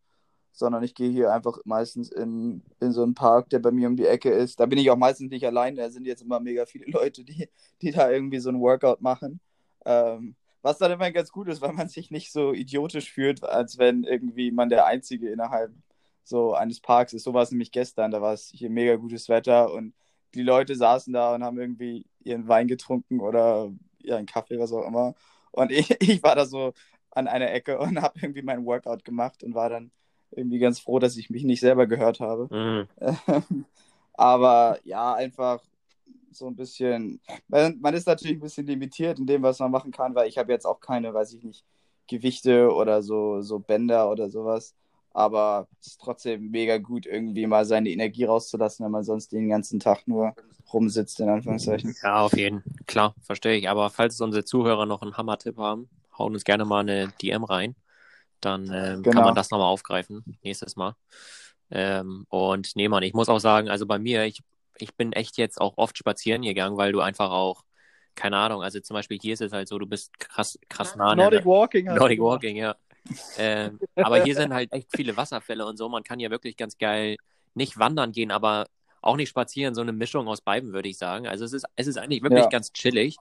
[0.55, 3.97] sondern ich gehe hier einfach meistens in, in so einen Park, der bei mir um
[3.97, 4.59] die Ecke ist.
[4.59, 7.49] Da bin ich auch meistens nicht allein, da sind jetzt immer mega viele Leute, die,
[7.81, 9.41] die da irgendwie so ein Workout machen.
[9.85, 13.77] Ähm, was dann immer ganz gut ist, weil man sich nicht so idiotisch fühlt, als
[13.77, 15.71] wenn irgendwie man der Einzige innerhalb
[16.23, 17.23] so eines Parks ist.
[17.23, 19.93] So war es nämlich gestern, da war es hier mega gutes Wetter und
[20.33, 24.87] die Leute saßen da und haben irgendwie ihren Wein getrunken oder ihren Kaffee, was auch
[24.87, 25.15] immer.
[25.51, 26.73] Und ich, ich war da so
[27.11, 29.91] an einer Ecke und habe irgendwie mein Workout gemacht und war dann
[30.37, 32.47] irgendwie ganz froh, dass ich mich nicht selber gehört habe.
[32.53, 33.65] Mhm.
[34.13, 35.61] Aber ja, einfach
[36.31, 39.91] so ein bisschen, man, man ist natürlich ein bisschen limitiert in dem, was man machen
[39.91, 41.63] kann, weil ich habe jetzt auch keine, weiß ich nicht,
[42.07, 44.75] Gewichte oder so, so Bänder oder sowas.
[45.11, 49.47] Aber es ist trotzdem mega gut, irgendwie mal seine Energie rauszulassen, wenn man sonst den
[49.47, 50.35] ganzen Tag nur
[50.73, 51.95] rumsitzt, in Anführungszeichen.
[52.03, 52.71] Ja, auf jeden Fall.
[52.85, 53.69] Klar, verstehe ich.
[53.69, 57.75] Aber falls unsere Zuhörer noch einen Hammer-Tipp haben, hauen uns gerne mal eine DM rein.
[58.45, 59.15] Dann ähm, Genau.
[59.15, 60.95] kann man das nochmal aufgreifen, nächstes Mal.
[61.71, 64.41] Ähm, und nee, Mann, ich muss auch sagen, also bei mir, ich,
[64.77, 67.63] ich bin echt jetzt auch oft spazieren gegangen, weil du einfach auch,
[68.13, 71.15] keine Ahnung, also zum Beispiel hier ist es halt so, du bist krass, krass nah
[71.15, 71.85] Nordic Walking.
[71.85, 72.19] Nordic.
[72.21, 72.75] Walking, ja.
[73.37, 75.89] ähm, aber hier sind halt echt viele Wasserfälle und so.
[75.89, 77.17] Man kann ja wirklich ganz geil
[77.55, 78.67] nicht wandern gehen, aber
[79.01, 79.75] auch nicht spazieren.
[79.75, 81.27] So eine Mischung aus beiden, würde ich sagen.
[81.27, 82.49] Also es ist, es ist eigentlich wirklich Ja.
[82.49, 83.17] ganz chillig.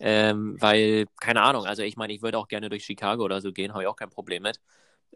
[0.00, 3.52] Ähm, weil, keine Ahnung, also ich meine, ich würde auch gerne durch Chicago oder so
[3.52, 4.60] gehen, habe ich auch kein Problem mit.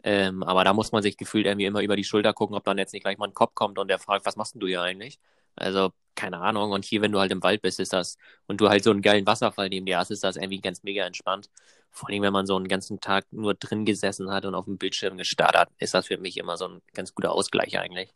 [0.03, 2.77] Ähm, aber da muss man sich gefühlt irgendwie immer über die Schulter gucken, ob dann
[2.77, 4.81] jetzt nicht gleich mal ein Kopf kommt und der fragt, was machst denn du hier
[4.81, 5.19] eigentlich?
[5.55, 6.71] Also, keine Ahnung.
[6.71, 9.01] Und hier, wenn du halt im Wald bist, ist das, und du halt so einen
[9.01, 11.49] geilen Wasserfall neben dir hast, ist das irgendwie ganz mega entspannt.
[11.91, 14.77] Vor allem, wenn man so einen ganzen Tag nur drin gesessen hat und auf dem
[14.77, 18.13] Bildschirm gestarrt hat, ist das für mich immer so ein ganz guter Ausgleich eigentlich.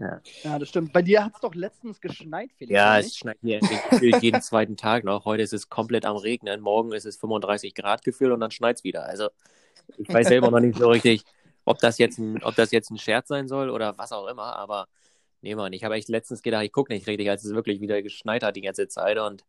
[0.00, 0.94] Ja, Ja, das stimmt.
[0.94, 2.74] Bei dir hat es doch letztens geschneit, Felix.
[2.74, 3.60] ja es schneit hier
[4.20, 5.26] jeden zweiten Tag noch.
[5.26, 6.62] Heute ist es komplett am Regnen.
[6.62, 9.04] Morgen ist es 35 Grad gefühlt und dann schneit es wieder.
[9.04, 9.28] Also,
[9.98, 11.24] ich weiß selber noch nicht so richtig,
[11.66, 14.56] ob das jetzt ein, ob das jetzt ein Scherz sein soll oder was auch immer.
[14.56, 14.88] Aber
[15.42, 18.00] nee, Mann, ich habe echt letztens gedacht, ich gucke nicht richtig, als es wirklich wieder
[18.00, 19.18] geschneit hat die ganze Zeit.
[19.18, 19.44] Und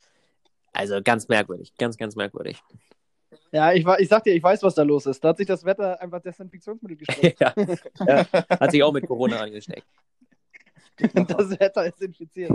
[0.74, 2.62] also ganz merkwürdig, ganz, ganz merkwürdig.
[3.54, 5.24] Ja, ich, ich sag dir, ich weiß, was da los ist.
[5.24, 7.34] Da hat sich das Wetter einfach Desinfektionsmittel gesprochen.
[7.40, 7.54] ja,
[8.06, 9.86] ja, hat sich auch mit Corona angesteckt.
[11.28, 12.52] das Wetter ist infiziert.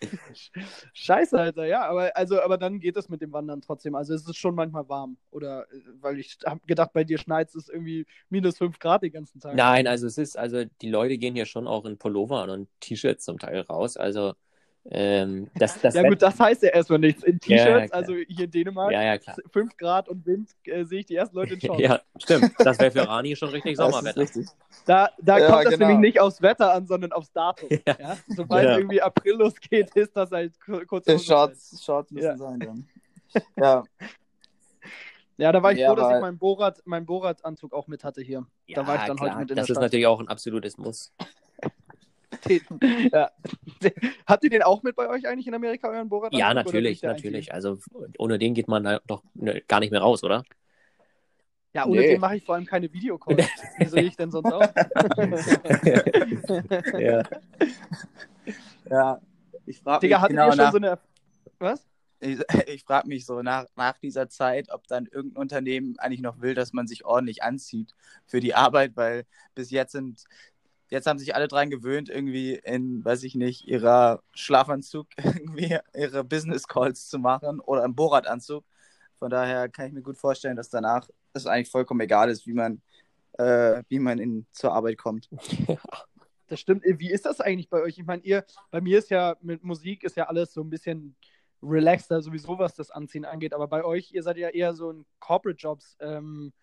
[0.92, 3.94] Scheiße, Alter, ja, aber also, aber dann geht es mit dem Wandern trotzdem.
[3.94, 5.16] Also es ist schon manchmal warm.
[5.30, 9.12] Oder äh, weil ich habe gedacht, bei dir schneit es irgendwie minus 5 Grad den
[9.12, 9.54] ganzen Tag.
[9.54, 13.24] Nein, also es ist, also die Leute gehen hier schon auch in Pullovern und T-Shirts
[13.24, 13.96] zum Teil raus.
[13.96, 14.34] Also
[14.90, 17.22] ähm, das, das ja gut, das heißt ja erstmal nichts.
[17.22, 18.00] In Ja, ja, T-Shirts, klar.
[18.00, 19.36] also hier in Dänemark, Ja, ja, klar.
[19.52, 21.82] 5 Grad und Wind, äh, sehe ich die ersten Leute in Shorts.
[21.82, 22.52] Ja, stimmt.
[22.58, 24.20] Das wäre für Rani schon richtig Sommerwetter.
[24.20, 24.46] richtig.
[24.86, 25.86] Da, da Ja, kommt das genau.
[25.88, 27.68] nämlich nicht aufs Wetter an, sondern aufs Datum.
[27.86, 27.96] Ja.
[27.98, 28.16] Ja.
[28.28, 28.78] Sobald Ja.
[28.78, 31.18] irgendwie April losgeht, ist das halt kur- kurz vor.
[31.18, 32.36] Shorts, Shorts müssen Ja.
[32.38, 32.88] sein dann.
[33.56, 33.82] Ja,
[35.36, 38.20] Ja, da war ich Ja, froh, dass ich meinen Borat, meinen Borat-Anzug auch mit hatte
[38.22, 38.44] hier.
[38.74, 39.82] da war ich dann heute mit in das der ist Stadt.
[39.82, 41.12] natürlich auch ein absolutes Muss.
[43.12, 43.30] Ja.
[44.26, 46.34] Habt ihr den auch mit bei euch eigentlich in Amerika, euren Borat?
[46.34, 47.52] Ja, natürlich, natürlich.
[47.52, 47.78] Also
[48.18, 50.44] ohne den geht man da doch ne, gar nicht mehr raus, oder?
[51.74, 52.08] Ja, ohne Nee.
[52.12, 53.46] den mache ich vor allem keine Videocalls.
[53.78, 54.60] Wie soll ich denn sonst auch?
[56.98, 57.22] ja.
[58.90, 59.20] ja.
[59.66, 60.98] Ich frage Digga, mich hattet genau ihr schon nach, so eine.
[61.58, 61.88] Was?
[62.20, 66.40] ich, ich frag mich so nach, nach dieser Zeit, ob dann irgendein Unternehmen eigentlich noch
[66.40, 67.94] will, dass man sich ordentlich anzieht
[68.26, 70.24] für die Arbeit, weil bis jetzt sind
[70.90, 76.24] jetzt haben sich alle dran gewöhnt, irgendwie in, weiß ich nicht, ihrer Schlafanzug irgendwie ihre
[76.24, 78.64] Business Calls zu machen oder im Borat-Anzug.
[79.18, 82.52] Von daher kann ich mir gut vorstellen, dass danach es eigentlich vollkommen egal ist, wie
[82.52, 82.80] man,
[83.32, 85.28] äh, wie man in, zur Arbeit kommt.
[86.48, 86.82] Das stimmt.
[86.82, 87.98] Wie ist das eigentlich bei euch?
[87.98, 91.14] Ich meine, ihr, bei mir ist ja mit Musik ist ja alles so ein bisschen
[91.62, 93.52] relaxter, sowieso was das Anziehen angeht.
[93.52, 95.96] Aber bei euch, ihr seid ja eher so in Corporate Jobs.
[96.00, 96.54] Ähm,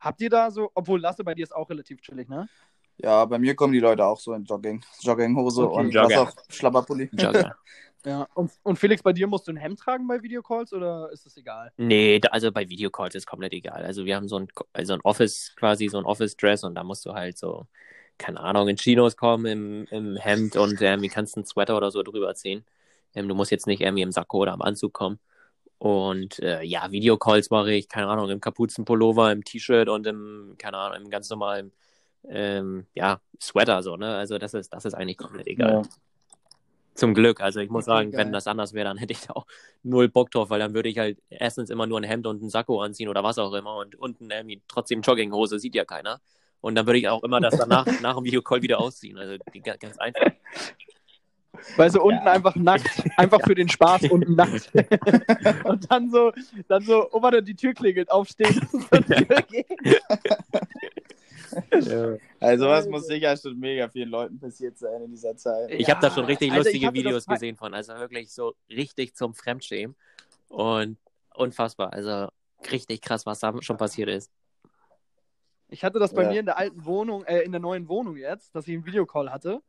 [0.00, 2.48] habt ihr da so, obwohl Lasse bei dir ist auch relativ chillig, ne?
[2.98, 5.80] Ja, bei mir kommen die Leute auch so in Jogging, Jogginghose Okay.
[5.80, 6.08] und Jogger.
[6.26, 7.10] was auch Schlabberpulli.
[7.12, 7.56] Jogger.
[8.06, 8.28] Ja.
[8.34, 11.38] Und, und Felix, bei dir musst du ein Hemd tragen bei Videocalls oder ist das
[11.38, 11.72] egal?
[11.78, 13.82] Nee, da, also bei Videocalls ist komplett egal.
[13.82, 17.06] Also wir haben so ein, also ein Office, quasi so ein Office-Dress und da musst
[17.06, 17.66] du halt so,
[18.18, 22.02] keine Ahnung, in Chinos kommen im, im Hemd und irgendwie kannst einen Sweater oder so
[22.02, 22.66] drüber ziehen.
[23.14, 25.18] Ähm, du musst jetzt nicht irgendwie im Sakko oder im Anzug kommen.
[25.78, 30.76] Und äh, ja, Videocalls mache ich, keine Ahnung, im Kapuzenpullover, im T-Shirt und im, keine
[30.76, 31.72] Ahnung, im ganz normalen,
[32.28, 34.14] ähm, ja, Sweater so, ne?
[34.16, 35.70] Also das ist, das ist eigentlich komplett egal.
[35.72, 35.82] Ja.
[36.94, 37.40] Zum Glück.
[37.40, 39.46] Also ich muss sagen, wenn das anders wäre, dann hätte ich da auch
[39.82, 42.50] null Bock drauf, weil dann würde ich halt erstens immer nur ein Hemd und ein
[42.50, 46.20] Sakko anziehen oder was auch immer und unten irgendwie trotzdem Jogginghose, sieht ja keiner.
[46.60, 49.18] Und dann würde ich auch immer das danach nach dem Videocall wieder ausziehen.
[49.18, 50.30] Also die, ga- ganz einfach.
[51.76, 54.70] Weil so unten einfach nackt, einfach für den Spaß unten nackt.
[55.64, 56.32] und dann so,
[56.68, 58.60] dann so, oh warte, die Tür klingelt, aufstehen.
[58.70, 59.04] zur
[62.40, 65.70] Also was muss sicher schon mega vielen Leuten passiert sein in dieser Zeit.
[65.70, 67.74] Ich habe da schon richtig ich lustige Videos gesehen von.
[67.74, 69.96] Also wirklich so richtig zum Fremdschämen.
[70.48, 70.98] Und
[71.34, 71.92] unfassbar.
[71.92, 72.28] Also
[72.70, 74.30] richtig krass, was da schon passiert ist.
[75.68, 76.28] Ich hatte das bei Ja.
[76.28, 79.30] mir in der alten Wohnung, äh, in der neuen Wohnung jetzt, dass ich einen Videocall
[79.32, 79.60] hatte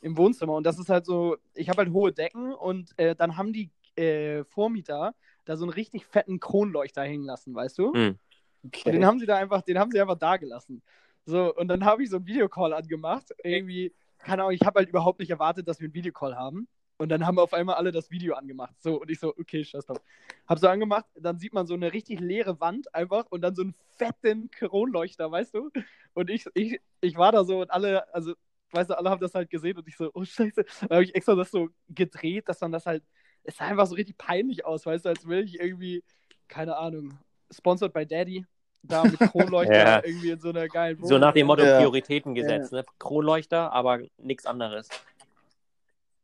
[0.00, 0.54] im Wohnzimmer.
[0.54, 3.70] Und das ist halt so, ich habe halt hohe Decken und äh, dann haben die
[3.96, 5.14] äh, Vormieter
[5.44, 7.92] da so einen richtig fetten Kronleuchter hängen lassen, weißt du?
[7.92, 8.18] Hm.
[8.62, 10.82] Und den haben sie da einfach, den haben sie einfach da gelassen.
[11.24, 13.30] So, und dann habe ich so einen Videocall angemacht.
[13.44, 16.68] Irgendwie, keine Ahnung, ich habe halt überhaupt nicht erwartet, dass wir einen Videocall haben.
[16.98, 18.74] Und dann haben auf einmal alle das Video angemacht.
[18.80, 19.98] So, und ich so, okay, scheiß drauf.
[20.46, 23.62] Hab so angemacht, dann sieht man so eine richtig leere Wand einfach und dann so
[23.62, 25.70] einen fetten Kronleuchter, weißt du?
[26.14, 28.34] Und ich, ich, ich war da so und alle, also,
[28.70, 30.64] weißt du, alle haben das halt gesehen und ich so, oh Scheiße.
[30.82, 33.02] Dann habe ich extra das so gedreht, dass dann das halt,
[33.44, 36.04] es sah einfach so richtig peinlich aus, weißt du, als will ich irgendwie,
[36.48, 37.18] keine Ahnung,
[37.50, 38.46] sponsored by Daddy,
[38.82, 40.04] da mit Kronleuchter Ja.
[40.04, 41.78] irgendwie in so einer geilen So nach dem Motto Ja.
[41.78, 42.72] Prioritäten gesetzt.
[42.72, 42.84] Ne?
[42.98, 44.88] Kronleuchter, aber nichts anderes.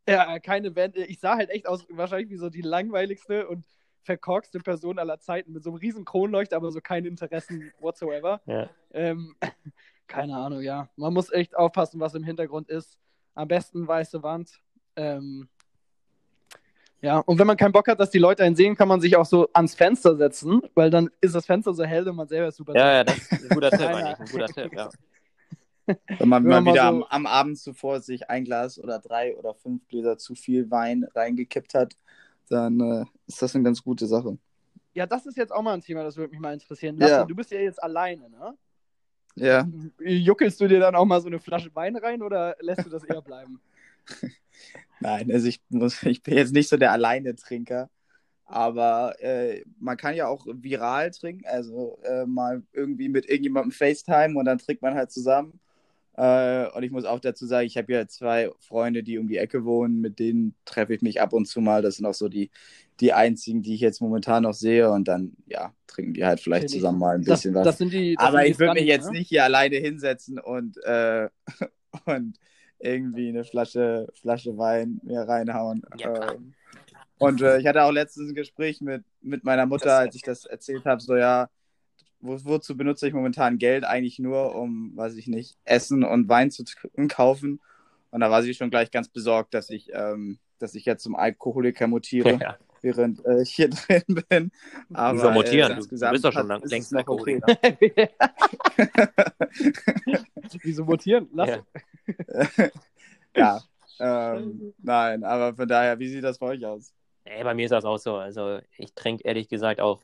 [0.08, 1.04] Ja, keine Wände.
[1.04, 3.64] Ich sah halt echt aus, wahrscheinlich wie so die langweiligste und
[4.02, 8.40] verkorkste Person aller Zeiten mit so einem riesen Kronleuchter, aber so keine Interessen whatsoever.
[8.46, 8.70] Ja.
[8.92, 9.36] Ähm,
[10.06, 10.88] keine Ahnung, ja.
[10.96, 12.98] Man muss echt aufpassen, was im Hintergrund ist.
[13.34, 14.60] Am besten weiße Wand.
[14.96, 15.48] Ähm,
[17.00, 19.16] ja, und wenn man keinen Bock hat, dass die Leute einen sehen, kann man sich
[19.16, 22.48] auch so ans Fenster setzen, weil dann ist das Fenster so hell und man selber
[22.48, 22.74] ist super.
[22.74, 24.18] Ja, ja, das ist ein guter Tipp eigentlich.
[24.20, 24.88] Ein guter Tipp, ja.
[26.18, 28.98] Wenn man Wenn man mal wieder so- am, am Abend zuvor sich ein Glas oder
[28.98, 31.94] drei oder fünf Gläser zu viel Wein reingekippt hat,
[32.50, 34.36] dann äh, ist das eine ganz gute Sache.
[34.92, 36.96] Ja, das ist jetzt auch mal ein Thema, das würde mich mal interessieren.
[36.98, 37.24] Lasse, Ja.
[37.24, 38.54] du bist ja jetzt alleine, ne?
[39.36, 39.68] Ja,
[40.00, 43.04] Juckelst du dir dann auch mal so eine Flasche Wein rein oder lässt du das
[43.04, 43.60] eher bleiben?
[45.00, 47.90] nein, also ich muss, ich bin jetzt nicht so der Alleine-Trinker,
[48.46, 54.38] aber äh, man kann ja auch viral trinken, also äh, mal irgendwie mit irgendjemandem FaceTime
[54.38, 55.60] und dann trinkt man halt zusammen.
[56.16, 59.38] Äh, und ich muss auch dazu sagen, ich habe ja zwei Freunde, die um die
[59.38, 61.82] Ecke wohnen, mit denen treffe ich mich ab und zu mal.
[61.82, 62.50] Das sind auch so die,
[63.00, 64.90] die einzigen, die ich jetzt momentan noch sehe.
[64.90, 66.72] Und dann, ja, trinken wir halt vielleicht ich.
[66.72, 67.78] zusammen mal ein Das, bisschen was.
[67.78, 68.16] die.
[68.18, 69.18] Aber die ich würde mich jetzt ne?
[69.20, 71.28] nicht hier alleine hinsetzen und, äh,
[72.06, 72.36] und
[72.78, 75.82] irgendwie eine Flasche, Flasche Wein mir reinhauen.
[75.96, 76.32] Ja.
[76.32, 76.54] Ähm,
[77.18, 80.44] und äh, ich hatte auch letztens ein Gespräch mit, mit meiner Mutter, als ich das
[80.44, 81.48] erzählt habe, so ja,
[82.20, 83.84] wo, wozu benutze ich momentan Geld?
[83.84, 86.64] Eigentlich nur, um, weiß ich nicht, Essen und Wein zu
[87.08, 87.60] kaufen.
[88.10, 91.16] Und da war sie schon gleich ganz besorgt, dass ich, ähm, dass ich jetzt zum
[91.16, 92.56] Alkoholiker mutiere, Ja.
[92.82, 94.50] Während äh, ich hier drin bin.
[94.92, 95.72] Aber, Wieso mutieren?
[95.72, 97.46] äh, Du- bist doch schon lang- längst noch Alkoholiker.
[100.62, 101.28] Wieso mutieren?
[101.32, 101.48] Lass.
[101.50, 102.70] Ja.
[103.36, 103.60] ja,
[104.00, 106.92] ähm, nein, aber von daher, wie sieht das bei euch aus?
[107.24, 108.16] Ey, bei mir ist das auch so.
[108.16, 110.00] Also ich trinke ehrlich gesagt auch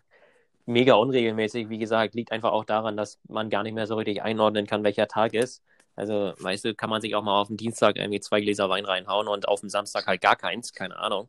[0.67, 1.69] mega unregelmäßig.
[1.71, 4.85] Wie gesagt, liegt einfach auch daran, dass man gar nicht mehr so richtig einordnen kann,
[4.85, 5.63] welcher Tag ist.
[5.97, 8.85] Also, weißt du, kann man sich auch mal auf den Dienstag irgendwie zwei Gläser Wein
[8.85, 11.29] reinhauen und auf dem Samstag halt gar keins, keine Ahnung.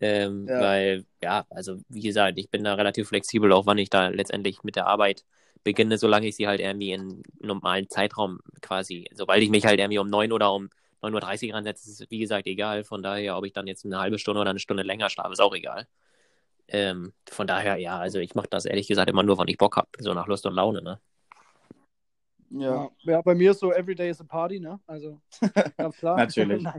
[0.00, 0.60] Ähm, Ja.
[0.60, 4.62] Weil, ja, also wie gesagt, ich bin da relativ flexibel, auch wann ich da letztendlich
[4.62, 5.24] mit der Arbeit
[5.64, 9.98] beginne, solange ich sie halt irgendwie in normalen Zeitraum quasi, sobald ich mich halt irgendwie
[9.98, 10.70] um 9 oder um
[11.02, 12.84] 9.30 Uhr ransetze, ist es wie gesagt egal.
[12.84, 15.40] Von daher, ob ich dann jetzt eine halbe Stunde oder eine Stunde länger schlafe, ist
[15.40, 15.86] auch egal.
[16.68, 19.76] Ähm, von daher, ja, also ich mache das ehrlich gesagt immer nur, wann ich Bock
[19.76, 21.00] habe, so nach Lust und Laune, ne?
[22.50, 22.90] Ja.
[23.02, 24.80] ja, bei mir ist so Everyday is a Party, ne?
[24.86, 25.20] Also,
[25.76, 26.16] ganz klar.
[26.16, 26.64] Natürlich.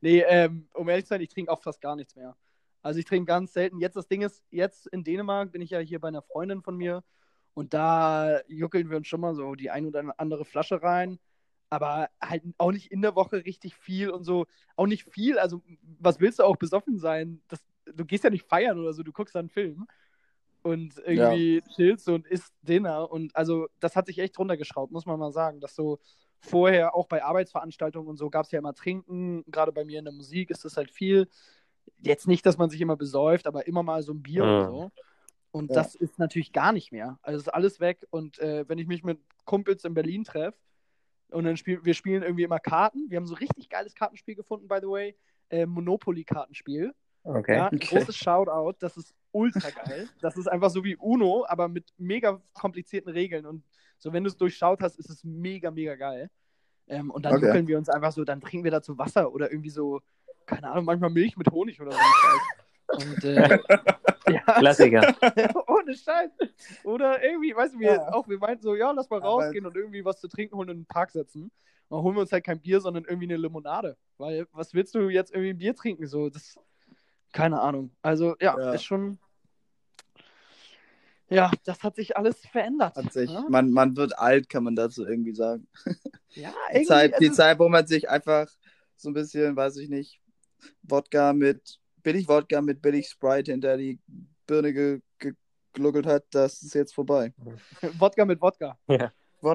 [0.00, 2.36] Nee, ähm, um ehrlich zu sein, ich trinke auch fast gar nichts mehr.
[2.82, 3.78] Also ich trinke ganz selten.
[3.78, 6.76] Jetzt das Ding ist, jetzt in Dänemark bin ich ja hier bei einer Freundin von
[6.76, 7.02] mir
[7.54, 11.18] und da juckeln wir uns schon mal so die ein oder andere Flasche rein.
[11.70, 14.46] Aber halt auch nicht in der Woche richtig viel und so.
[14.76, 15.38] Auch nicht viel.
[15.38, 15.62] Also,
[15.98, 17.40] was willst du auch besoffen sein?
[17.48, 19.86] Das, du gehst ja nicht feiern oder so, du guckst da einen Film
[20.64, 23.10] und irgendwie chillst und isst Dinner.
[23.10, 25.60] Und also, das hat sich echt runtergeschraubt, muss man mal sagen.
[25.60, 25.98] Dass so
[26.40, 29.44] vorher auch bei Arbeitsveranstaltungen und so gab es ja immer Trinken.
[29.46, 31.28] Gerade bei mir in der Musik ist das halt viel.
[31.98, 34.60] Jetzt nicht, dass man sich immer besäuft, aber immer mal so ein Bier Ja.
[34.60, 34.90] oder so.
[35.50, 35.74] Und Ja.
[35.76, 37.18] das ist natürlich gar nicht mehr.
[37.22, 38.06] Also ist alles weg.
[38.10, 40.58] Und äh, wenn ich mich mit Kumpels in Berlin treffe
[41.30, 43.08] und dann spielen wir spielen irgendwie immer Karten.
[43.10, 45.14] Wir haben so ein richtig geiles Kartenspiel gefunden, by the way.
[45.50, 46.94] Äh, Monopoly-Kartenspiel.
[47.24, 47.56] Okay.
[47.56, 47.86] Ja, ein Okay.
[47.98, 48.76] großes Shoutout.
[48.80, 50.08] Das ist ultra geil.
[50.20, 53.46] Das ist einfach so wie Uno, aber mit mega komplizierten Regeln.
[53.46, 53.64] Und
[53.98, 56.30] so, wenn du es durchschaut hast, ist es mega, mega geil.
[56.86, 57.66] Ähm, und dann Okay.
[57.66, 60.00] wir uns einfach so, dann trinken wir dazu Wasser oder irgendwie so,
[60.46, 61.98] keine Ahnung, manchmal Milch mit Honig oder so.
[62.96, 63.58] Und äh,
[64.28, 65.14] ja, Klassiker.
[65.68, 66.30] ohne Scheiß.
[66.84, 68.12] Oder irgendwie, weißt du, wir Ja.
[68.12, 70.68] auch, wir meinten so, ja, lass mal Aber- rausgehen und irgendwie was zu trinken holen
[70.68, 71.44] und in den Park setzen.
[71.88, 73.96] Und dann holen wir uns halt kein Bier, sondern irgendwie eine Limonade.
[74.18, 76.06] Weil, was willst du jetzt irgendwie ein Bier trinken?
[76.06, 76.58] So, das,
[77.34, 77.90] keine Ahnung.
[78.00, 78.72] Also, ja, Ja.
[78.72, 79.18] ist schon.
[81.28, 82.96] Ja, das hat sich alles verändert.
[82.96, 83.44] Hat sich, ne?
[83.48, 85.66] man, man wird alt, kann man dazu irgendwie sagen.
[86.30, 86.84] Ja, Die irgendwie.
[86.86, 88.46] Zeit, die es ist- Zeit, wo man sich einfach
[88.96, 90.20] so ein bisschen, weiß ich nicht,
[90.82, 93.98] Wodka mit, billig Wodka mit billig Sprite hinter die
[94.46, 97.32] Birne ge, gegluckelt hat, das ist jetzt vorbei.
[97.98, 98.78] Wodka mit Wodka.
[98.86, 99.10] Wodka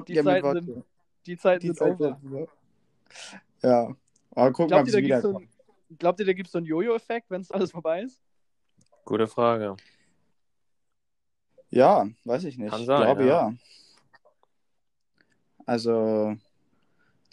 [0.06, 0.60] Die mit Zeiten Wodka.
[0.62, 0.84] sind-
[1.26, 2.18] Die Zeiten Die sind Zeit over.
[3.62, 3.94] Ja.
[4.32, 5.48] Aber gucken, Glaubt ob ihr, sie wiederkommen.
[5.98, 8.20] Glaubt ihr, da gibt es so einen Jojo-Effekt, wenn es alles vorbei ist?
[9.04, 9.76] Gute Frage.
[11.70, 12.70] Ja, weiß ich nicht.
[12.70, 13.50] Kann Ich sein, glaube ja.
[13.50, 13.54] ja.
[15.66, 16.36] Also,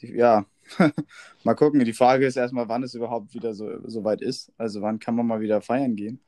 [0.02, 0.46] die, ja.
[1.44, 1.84] mal gucken.
[1.84, 4.52] Die Frage ist erstmal, wann es überhaupt wieder so, so weit ist.
[4.58, 6.20] Also, wann kann man mal wieder feiern gehen?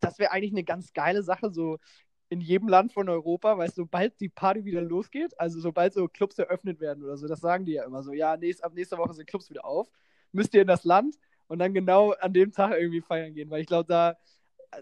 [0.00, 1.78] das wäre eigentlich eine ganz geile Sache, so
[2.30, 6.38] in jedem Land von Europa, weil sobald die Party wieder losgeht, also sobald so Clubs
[6.38, 9.14] eröffnet werden oder so, das sagen die ja immer so, ja, nächst, ab nächster Woche
[9.14, 9.88] sind Clubs wieder auf,
[10.32, 13.60] müsst ihr in das Land und dann genau an dem Tag irgendwie feiern gehen, weil
[13.62, 14.16] ich glaube, da,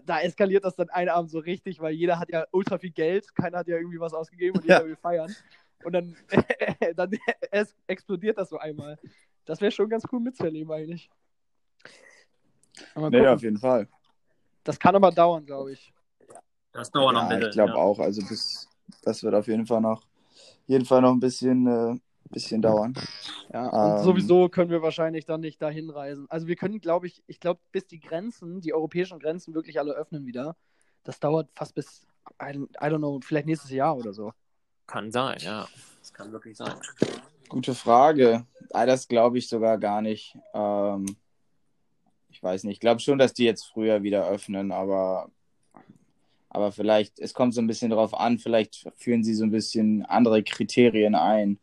[0.05, 3.33] da eskaliert das dann einen Abend so richtig, weil jeder hat ja ultra viel Geld,
[3.35, 4.85] keiner hat ja irgendwie was ausgegeben und jeder Ja.
[4.85, 5.35] will feiern
[5.83, 6.15] und dann,
[6.95, 7.11] dann
[7.51, 8.97] es explodiert das so einmal.
[9.45, 11.09] Das wäre schon ganz cool mitzuerleben eigentlich.
[12.95, 13.87] Aber Nee, auf jeden Fall.
[14.63, 15.93] Das kann aber dauern, glaube ich.
[16.73, 17.49] Das dauert noch ein Ja, bisschen.
[17.49, 17.75] ich glaube ja.
[17.77, 17.99] auch.
[17.99, 18.67] Also, das,
[19.01, 20.05] das wird auf jeden Fall noch,
[20.67, 22.93] jeden Fall noch ein bisschen, äh, bisschen dauern.
[23.53, 24.03] Ja, und Ähm.
[24.03, 26.25] sowieso können wir wahrscheinlich dann nicht dahin reisen.
[26.29, 29.93] Also wir können, glaube ich, ich glaube, bis die Grenzen, die europäischen Grenzen wirklich alle
[29.93, 30.55] öffnen wieder,
[31.03, 32.05] das dauert fast bis,
[32.41, 34.33] I don't, I don't know, vielleicht nächstes Jahr oder so.
[34.85, 35.67] Kann sein, ja.
[35.99, 36.73] Das kann wirklich sein.
[37.49, 38.45] Gute Frage.
[38.71, 40.37] Ah, das glaube ich sogar gar nicht.
[40.53, 41.17] Ähm,
[42.29, 42.73] ich weiß nicht.
[42.73, 45.31] Ich glaube schon, dass die jetzt früher wieder öffnen, aber,
[46.49, 50.05] aber vielleicht, es kommt so ein bisschen drauf an, vielleicht führen sie so ein bisschen
[50.05, 51.59] andere Kriterien ein,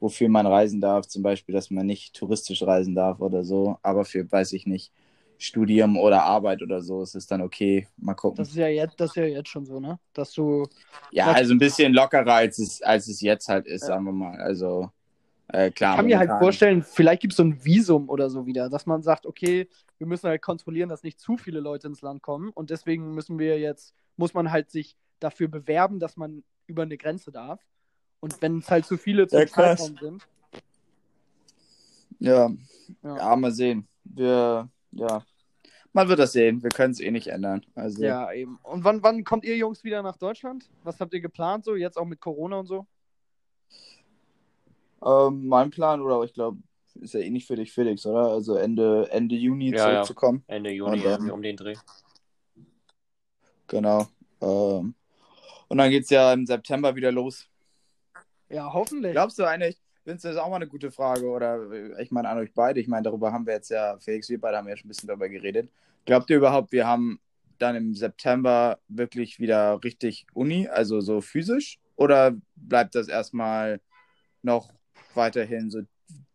[0.00, 1.06] wofür man reisen darf.
[1.06, 3.78] Zum Beispiel, dass man nicht touristisch reisen darf oder so.
[3.82, 4.92] Aber für, weiß ich nicht,
[5.38, 7.86] Studium oder Arbeit oder so ist es dann okay.
[7.96, 8.36] Mal gucken.
[8.36, 9.98] Das ist ja jetzt, das ist ja jetzt schon so, ne?
[10.12, 10.66] Dass du,
[11.12, 14.36] ja, also ein bisschen lockerer, als es, als es jetzt halt ist, sagen wir mal.
[14.40, 14.90] Also,
[15.48, 15.92] äh, klar.
[15.92, 18.84] ich kann mir halt vorstellen, vielleicht gibt es so ein Visum oder so wieder, dass
[18.84, 22.50] man sagt, okay, wir müssen halt kontrollieren, dass nicht zu viele Leute ins Land kommen
[22.50, 26.98] und deswegen müssen wir jetzt, muss man halt sich dafür bewerben, dass man über eine
[26.98, 27.60] Grenze darf.
[28.20, 29.46] Und wenn es halt zu viele zum Ja.
[29.46, 30.28] Zeitraum sind,
[32.20, 32.50] Ja,
[33.04, 33.16] Ja.
[33.16, 33.86] ja, mal sehen.
[34.04, 35.24] Wir, ja,
[35.92, 36.62] man wird das sehen.
[36.62, 37.64] Wir können es eh nicht ändern.
[37.76, 38.58] Also, Ja, eben.
[38.64, 40.68] Und wann, wann kommt ihr Jungs wieder nach Deutschland?
[40.82, 41.76] Was habt ihr geplant so?
[41.76, 42.86] Jetzt auch mit Corona und so?
[45.04, 46.58] ähm, mein Plan, oder ich glaube,
[46.94, 48.30] ist ja eh nicht für dich, Felix, oder?
[48.32, 49.84] Also Ende, Ende Juni Ja, ja.
[50.02, 50.42] zurückzukommen.
[50.48, 51.76] Ende Juni Und um den Dreh.
[53.68, 54.08] Genau.
[54.40, 54.94] Ähm,
[55.68, 57.47] und dann geht es ja im September wieder los.
[58.48, 59.12] Ja, hoffentlich.
[59.12, 62.28] Glaubst du eigentlich, Vince, das ist auch mal eine gute Frage, oder äh, ich meine
[62.28, 64.76] an euch beide, ich meine, darüber haben wir jetzt ja, Felix, wir beide haben ja
[64.76, 65.70] schon ein bisschen darüber geredet.
[66.04, 67.20] Glaubt ihr überhaupt, wir haben
[67.58, 73.80] dann im September wirklich wieder richtig Uni, also so physisch, oder bleibt das erstmal
[74.42, 74.72] noch
[75.14, 75.82] weiterhin so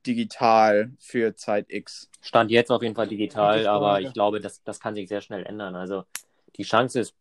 [0.05, 2.09] digital für Zeit X?
[2.21, 5.45] Stand jetzt auf jeden Fall digital, aber ich glaube, das, das kann sich sehr schnell
[5.45, 5.75] ändern.
[5.75, 6.03] Also
[6.57, 7.15] die Chance ist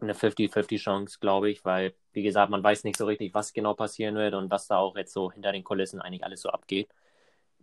[0.00, 3.74] eine 50-50 Chance, glaube ich, weil, wie gesagt, man weiß nicht so richtig, was genau
[3.74, 6.88] passieren wird und was da auch jetzt so hinter den Kulissen eigentlich alles so abgeht.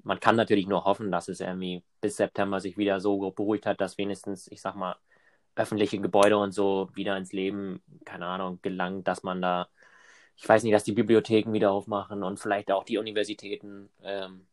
[0.04, 3.82] Man kann natürlich nur hoffen, dass es irgendwie bis September sich wieder so beruhigt hat,
[3.82, 4.96] dass wenigstens, ich sag mal,
[5.56, 9.70] öffentliche Gebäude und so wieder ins Leben, keine Ahnung, gelangt, dass man da
[10.42, 13.90] ich weiß nicht, dass die Bibliotheken wieder aufmachen und vielleicht auch die Universitäten.
[14.04, 14.48] Ähm,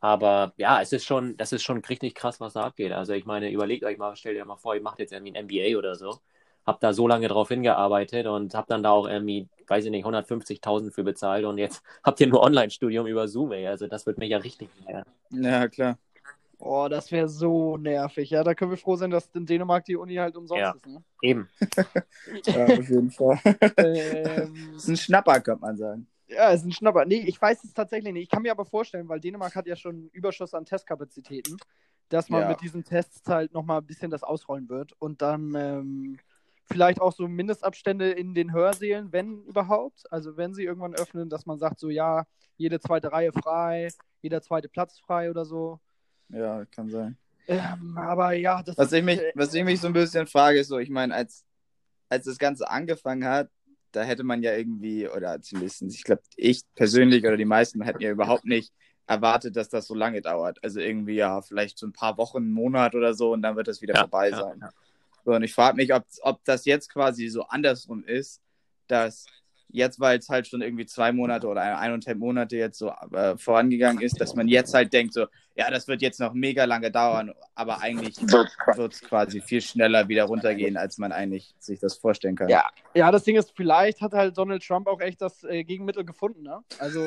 [0.00, 2.92] aber ja, es ist schon, das ist schon richtig krass, was da abgeht.
[2.92, 5.46] Also ich meine, überlegt euch mal, stellt euch mal vor, ihr macht jetzt irgendwie ein
[5.46, 6.20] MBA oder so,
[6.66, 10.04] habt da so lange drauf hingearbeitet und habt dann da auch irgendwie, weiß ich nicht,
[10.06, 13.66] 150.000 für bezahlt und jetzt habt ihr nur Online-Studium über Zoom, ey.
[13.66, 15.04] Also das wird mir ja richtig mehr.
[15.30, 15.98] Ja, klar.
[16.58, 18.30] Oh, das wäre so nervig.
[18.30, 20.70] Ja, da können wir froh sein, dass in Dänemark die Uni halt umsonst Ja.
[20.72, 20.86] ist.
[20.86, 21.02] Ne?
[21.20, 21.48] Eben.
[22.46, 23.38] Ja, auf jeden Fall.
[23.76, 26.06] ähm, Das ist ein Schnapper, könnte man sagen.
[26.28, 27.04] ja, ist ein Schnapper.
[27.04, 28.22] Nee, ich weiß es tatsächlich nicht.
[28.24, 31.56] Ich kann mir aber vorstellen, weil Dänemark hat ja schon einen Überschuss an Testkapazitäten,
[32.08, 32.48] dass man Ja.
[32.48, 36.18] mit diesen Tests halt nochmal ein bisschen das ausrollen wird und dann ähm,
[36.66, 40.10] vielleicht auch so Mindestabstände in den Hörsälen, wenn überhaupt.
[40.10, 42.24] Also wenn sie irgendwann öffnen, dass man sagt, so ja,
[42.56, 43.88] jede zweite Reihe frei,
[44.22, 45.80] jeder zweite Platz frei oder so.
[46.28, 47.18] Ja, kann sein.
[47.46, 50.68] Ähm, aber ja, das Was ich mich, was ich mich so ein bisschen frage, ist
[50.68, 51.44] so, ich meine, als,
[52.08, 53.50] als das Ganze angefangen hat,
[53.92, 58.00] da hätte man ja irgendwie, oder zumindest, ich glaube, ich persönlich oder die meisten hätten
[58.00, 58.72] ja überhaupt nicht
[59.06, 60.58] erwartet, dass das so lange dauert.
[60.64, 63.68] Also irgendwie ja, vielleicht so ein paar Wochen, einen Monat oder so und dann wird
[63.68, 64.58] das wieder Ja, vorbei ja, sein.
[64.60, 64.70] ja.
[65.24, 68.42] So, und ich frage mich, ob, ob das jetzt quasi so andersrum ist,
[68.88, 69.26] dass
[69.68, 74.02] jetzt, weil es halt schon irgendwie zwei Monate oder eineinhalb Monate jetzt so äh, vorangegangen
[74.02, 77.32] ist, dass man jetzt halt denkt, so, ja, das wird jetzt noch mega lange dauern,
[77.54, 82.36] aber eigentlich wird es quasi viel schneller wieder runtergehen, als man eigentlich sich das vorstellen
[82.36, 82.48] kann.
[82.50, 86.04] Ja, ja, das Ding ist, vielleicht hat halt Donald Trump auch echt das äh, Gegenmittel
[86.04, 86.60] gefunden, ne?
[86.78, 87.06] Also,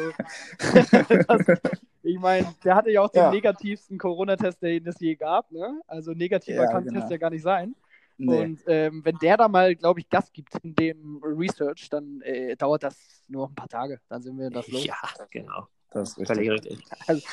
[1.28, 1.60] das,
[2.04, 3.32] ich meine, der hatte ja auch den Ja.
[3.32, 5.82] negativsten Corona-Test, den es je gab, ne?
[5.88, 7.00] Also negativer Ja, kann genau.
[7.00, 7.76] Test ja gar nicht sein.
[8.18, 8.44] Nee.
[8.44, 12.56] Und ähm, wenn der da mal, glaube ich, Gas gibt in dem Research, dann äh,
[12.56, 14.00] dauert das nur ein paar Tage.
[14.10, 14.86] Dann sind wir das los.
[14.86, 14.96] Ja,
[15.30, 15.68] genau.
[15.92, 16.84] das ist Völlig richtig.
[17.08, 17.26] richtig.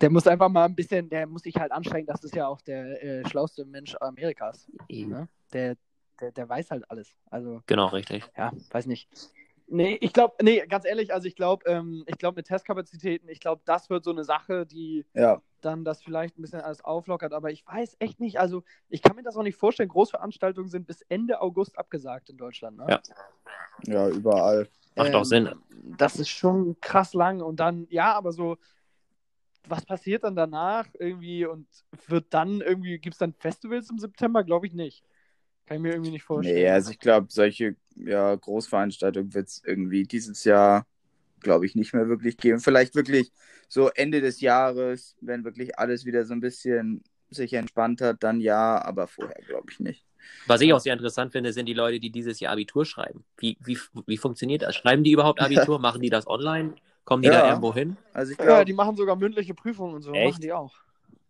[0.00, 2.06] Der muss einfach mal ein bisschen, der muss sich halt anstrengen.
[2.06, 4.70] Das ist ja auch der äh, schlauste Mensch Amerikas.
[4.88, 5.28] Ne?
[5.52, 5.76] Der,
[6.20, 7.14] der, der weiß halt alles.
[7.28, 8.24] Also, Genau, richtig.
[8.36, 9.08] ja, weiß nicht.
[9.72, 13.38] Nee, ich glaube, nee, ganz ehrlich, also ich glaube, ähm, ich glaube mit Testkapazitäten, ich
[13.38, 17.32] glaube, das wird so eine Sache, die Ja, dann das vielleicht ein bisschen alles auflockert,
[17.32, 20.86] aber ich weiß echt nicht, also ich kann mir das auch nicht vorstellen, Großveranstaltungen sind
[20.86, 22.78] bis Ende August abgesagt in Deutschland.
[22.78, 22.86] Ne?
[22.88, 23.00] Ja.
[23.86, 24.68] ja, überall.
[24.96, 25.50] Macht auch Sinn.
[25.96, 28.58] Das ist schon krass lang und dann, ja, aber so,
[29.68, 31.66] was passiert dann danach irgendwie und
[32.08, 34.42] wird dann irgendwie, gibt es dann Festivals im September?
[34.42, 35.04] Glaube ich nicht.
[35.70, 36.66] Kann ich mir irgendwie nicht vorstellen.
[36.66, 40.84] Nee, also ich glaube, solche ja, Großveranstaltungen wird es irgendwie dieses Jahr,
[41.40, 42.58] glaube ich, nicht mehr wirklich geben.
[42.58, 43.32] Vielleicht wirklich
[43.68, 48.40] so Ende des Jahres, wenn wirklich alles wieder so ein bisschen sich entspannt hat, dann
[48.40, 50.04] ja, aber vorher glaube ich nicht.
[50.46, 53.24] Was ich auch sehr interessant finde, sind die Leute, die dieses Jahr Abitur schreiben.
[53.38, 54.74] Wie, wie, wie funktioniert das?
[54.76, 55.78] Schreiben die überhaupt Abitur?
[55.78, 56.74] Machen die das online?
[57.04, 57.40] Kommen die Ja.
[57.42, 57.96] da irgendwo hin?
[58.12, 60.34] Also ich ja, glaube, die machen sogar mündliche Prüfungen und so, Echt?
[60.34, 60.74] machen die auch.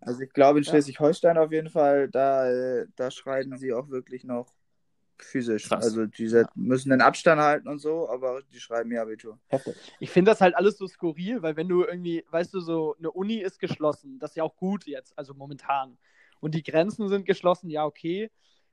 [0.01, 0.65] Also ich glaube in.
[0.65, 4.53] Schleswig-Holstein auf jeden Fall, da, da schreiben sie auch wirklich noch
[5.19, 5.69] physisch.
[5.69, 5.85] Krass.
[5.85, 9.39] Also die se- müssen einen Abstand halten und so, aber die schreiben ihr Abitur.
[9.99, 13.11] Ich finde das halt alles so skurril, weil wenn du irgendwie, weißt du, so eine
[13.11, 15.99] Uni ist geschlossen, das ist ja auch gut jetzt, also momentan.
[16.41, 18.31] Und die Grenzen sind geschlossen, ja, okay.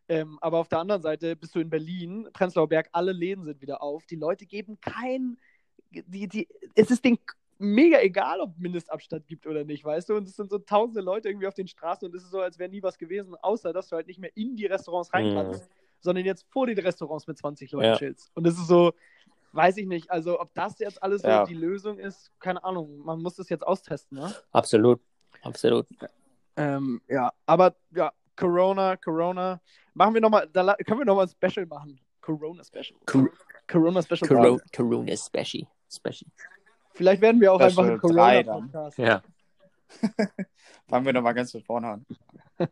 [0.08, 3.62] Ähm, aber auf der anderen Seite bist du in Berlin, Prenzlauer Berg, alle Läden sind
[3.62, 4.06] wieder auf.
[4.06, 5.38] Die Leute geben kein,
[5.90, 7.20] die, die, es ist denen
[7.60, 10.16] mega egal, ob Mindestabstand gibt oder nicht, weißt du?
[10.16, 12.58] Und es sind so tausende Leute irgendwie auf den Straßen und es ist so, als
[12.60, 15.36] wäre nie was gewesen, außer dass du halt nicht mehr in die Restaurants rein Mhm.
[15.36, 17.96] kannst, sondern jetzt vor den Restaurants mit 20 Leuten Ja.
[17.98, 18.32] chillst.
[18.36, 18.94] Und es ist so,
[19.54, 21.46] weiß ich nicht, also ob das jetzt alles so Ja.
[21.46, 23.00] die Lösung ist, keine Ahnung.
[23.04, 24.34] Man muss das jetzt austesten, ne?
[24.52, 25.00] Absolut.
[25.42, 25.88] Absolut.
[26.56, 29.62] Ähm, ja, aber ja, Corona, Corona.
[29.94, 32.00] Machen wir nochmal, da können wir nochmal ein Special machen.
[32.22, 33.00] Corona Special.
[33.06, 33.28] Co-
[33.68, 34.28] Corona Special.
[34.28, 35.68] Corona, Corona Special.
[35.90, 36.30] Special.
[36.98, 38.00] Vielleicht werden wir auch Special einfach ein.
[38.00, 38.98] Corona-Podcast.
[38.98, 39.22] Ja.
[40.90, 42.06] Fangen wir nochmal ganz von vorne an.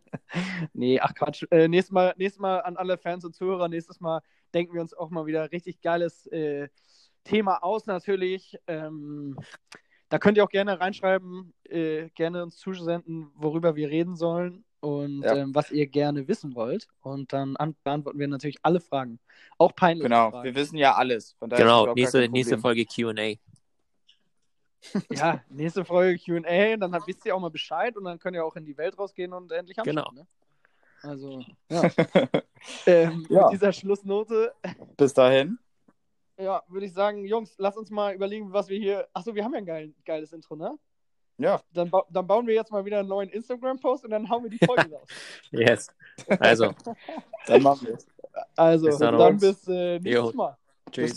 [0.73, 1.45] Nee, ach Quatsch.
[1.51, 4.21] Äh, nächstes, Mal, nächstes Mal an alle Fans und Zuhörer, nächstes Mal
[4.53, 6.67] denken wir uns auch mal wieder richtig geiles äh,
[7.23, 8.57] Thema aus, natürlich.
[8.67, 9.37] Ähm,
[10.09, 15.21] da könnt ihr auch gerne reinschreiben, äh, gerne uns zusenden, worüber wir reden sollen und
[15.23, 15.35] Ja.
[15.35, 16.87] ähm, was ihr gerne wissen wollt.
[17.01, 19.19] Und dann an beantworten wir natürlich alle Fragen.
[19.57, 20.43] Auch peinliche Genau, Fragen.
[20.45, 21.33] wir wissen ja alles.
[21.39, 22.57] Von daher ist Genau, nächste, nächste.
[22.57, 23.35] Folge QA.
[25.11, 28.45] Ja, nächste Folge QA, dann habt- wisst ihr auch mal Bescheid und dann könnt ihr
[28.45, 30.03] auch in die Welt rausgehen und endlich Genau.
[30.03, 30.15] anschauen.
[30.15, 30.27] Ne?
[31.01, 31.83] Also, ja.
[32.85, 33.43] ähm, Ja.
[33.43, 34.53] Mit dieser Schlussnote
[34.97, 35.59] Bis dahin.
[36.37, 39.07] Ja, würde ich sagen, Jungs, lass uns mal überlegen, was wir hier.
[39.13, 40.77] Achso, wir haben ja ein geil, geiles Intro, ne?
[41.37, 44.43] Ja, Dann, ba dann bauen wir jetzt mal wieder einen neuen Instagram-Post und dann hauen
[44.43, 45.07] wir die Folge raus.
[45.51, 45.87] Yes.
[46.39, 46.73] Also,
[47.45, 48.07] dann machen wir es.
[48.55, 50.33] Also, Bis dann, dann bis äh, nächstes.
[50.33, 50.57] Mal.
[50.85, 51.15] Bis tschüss.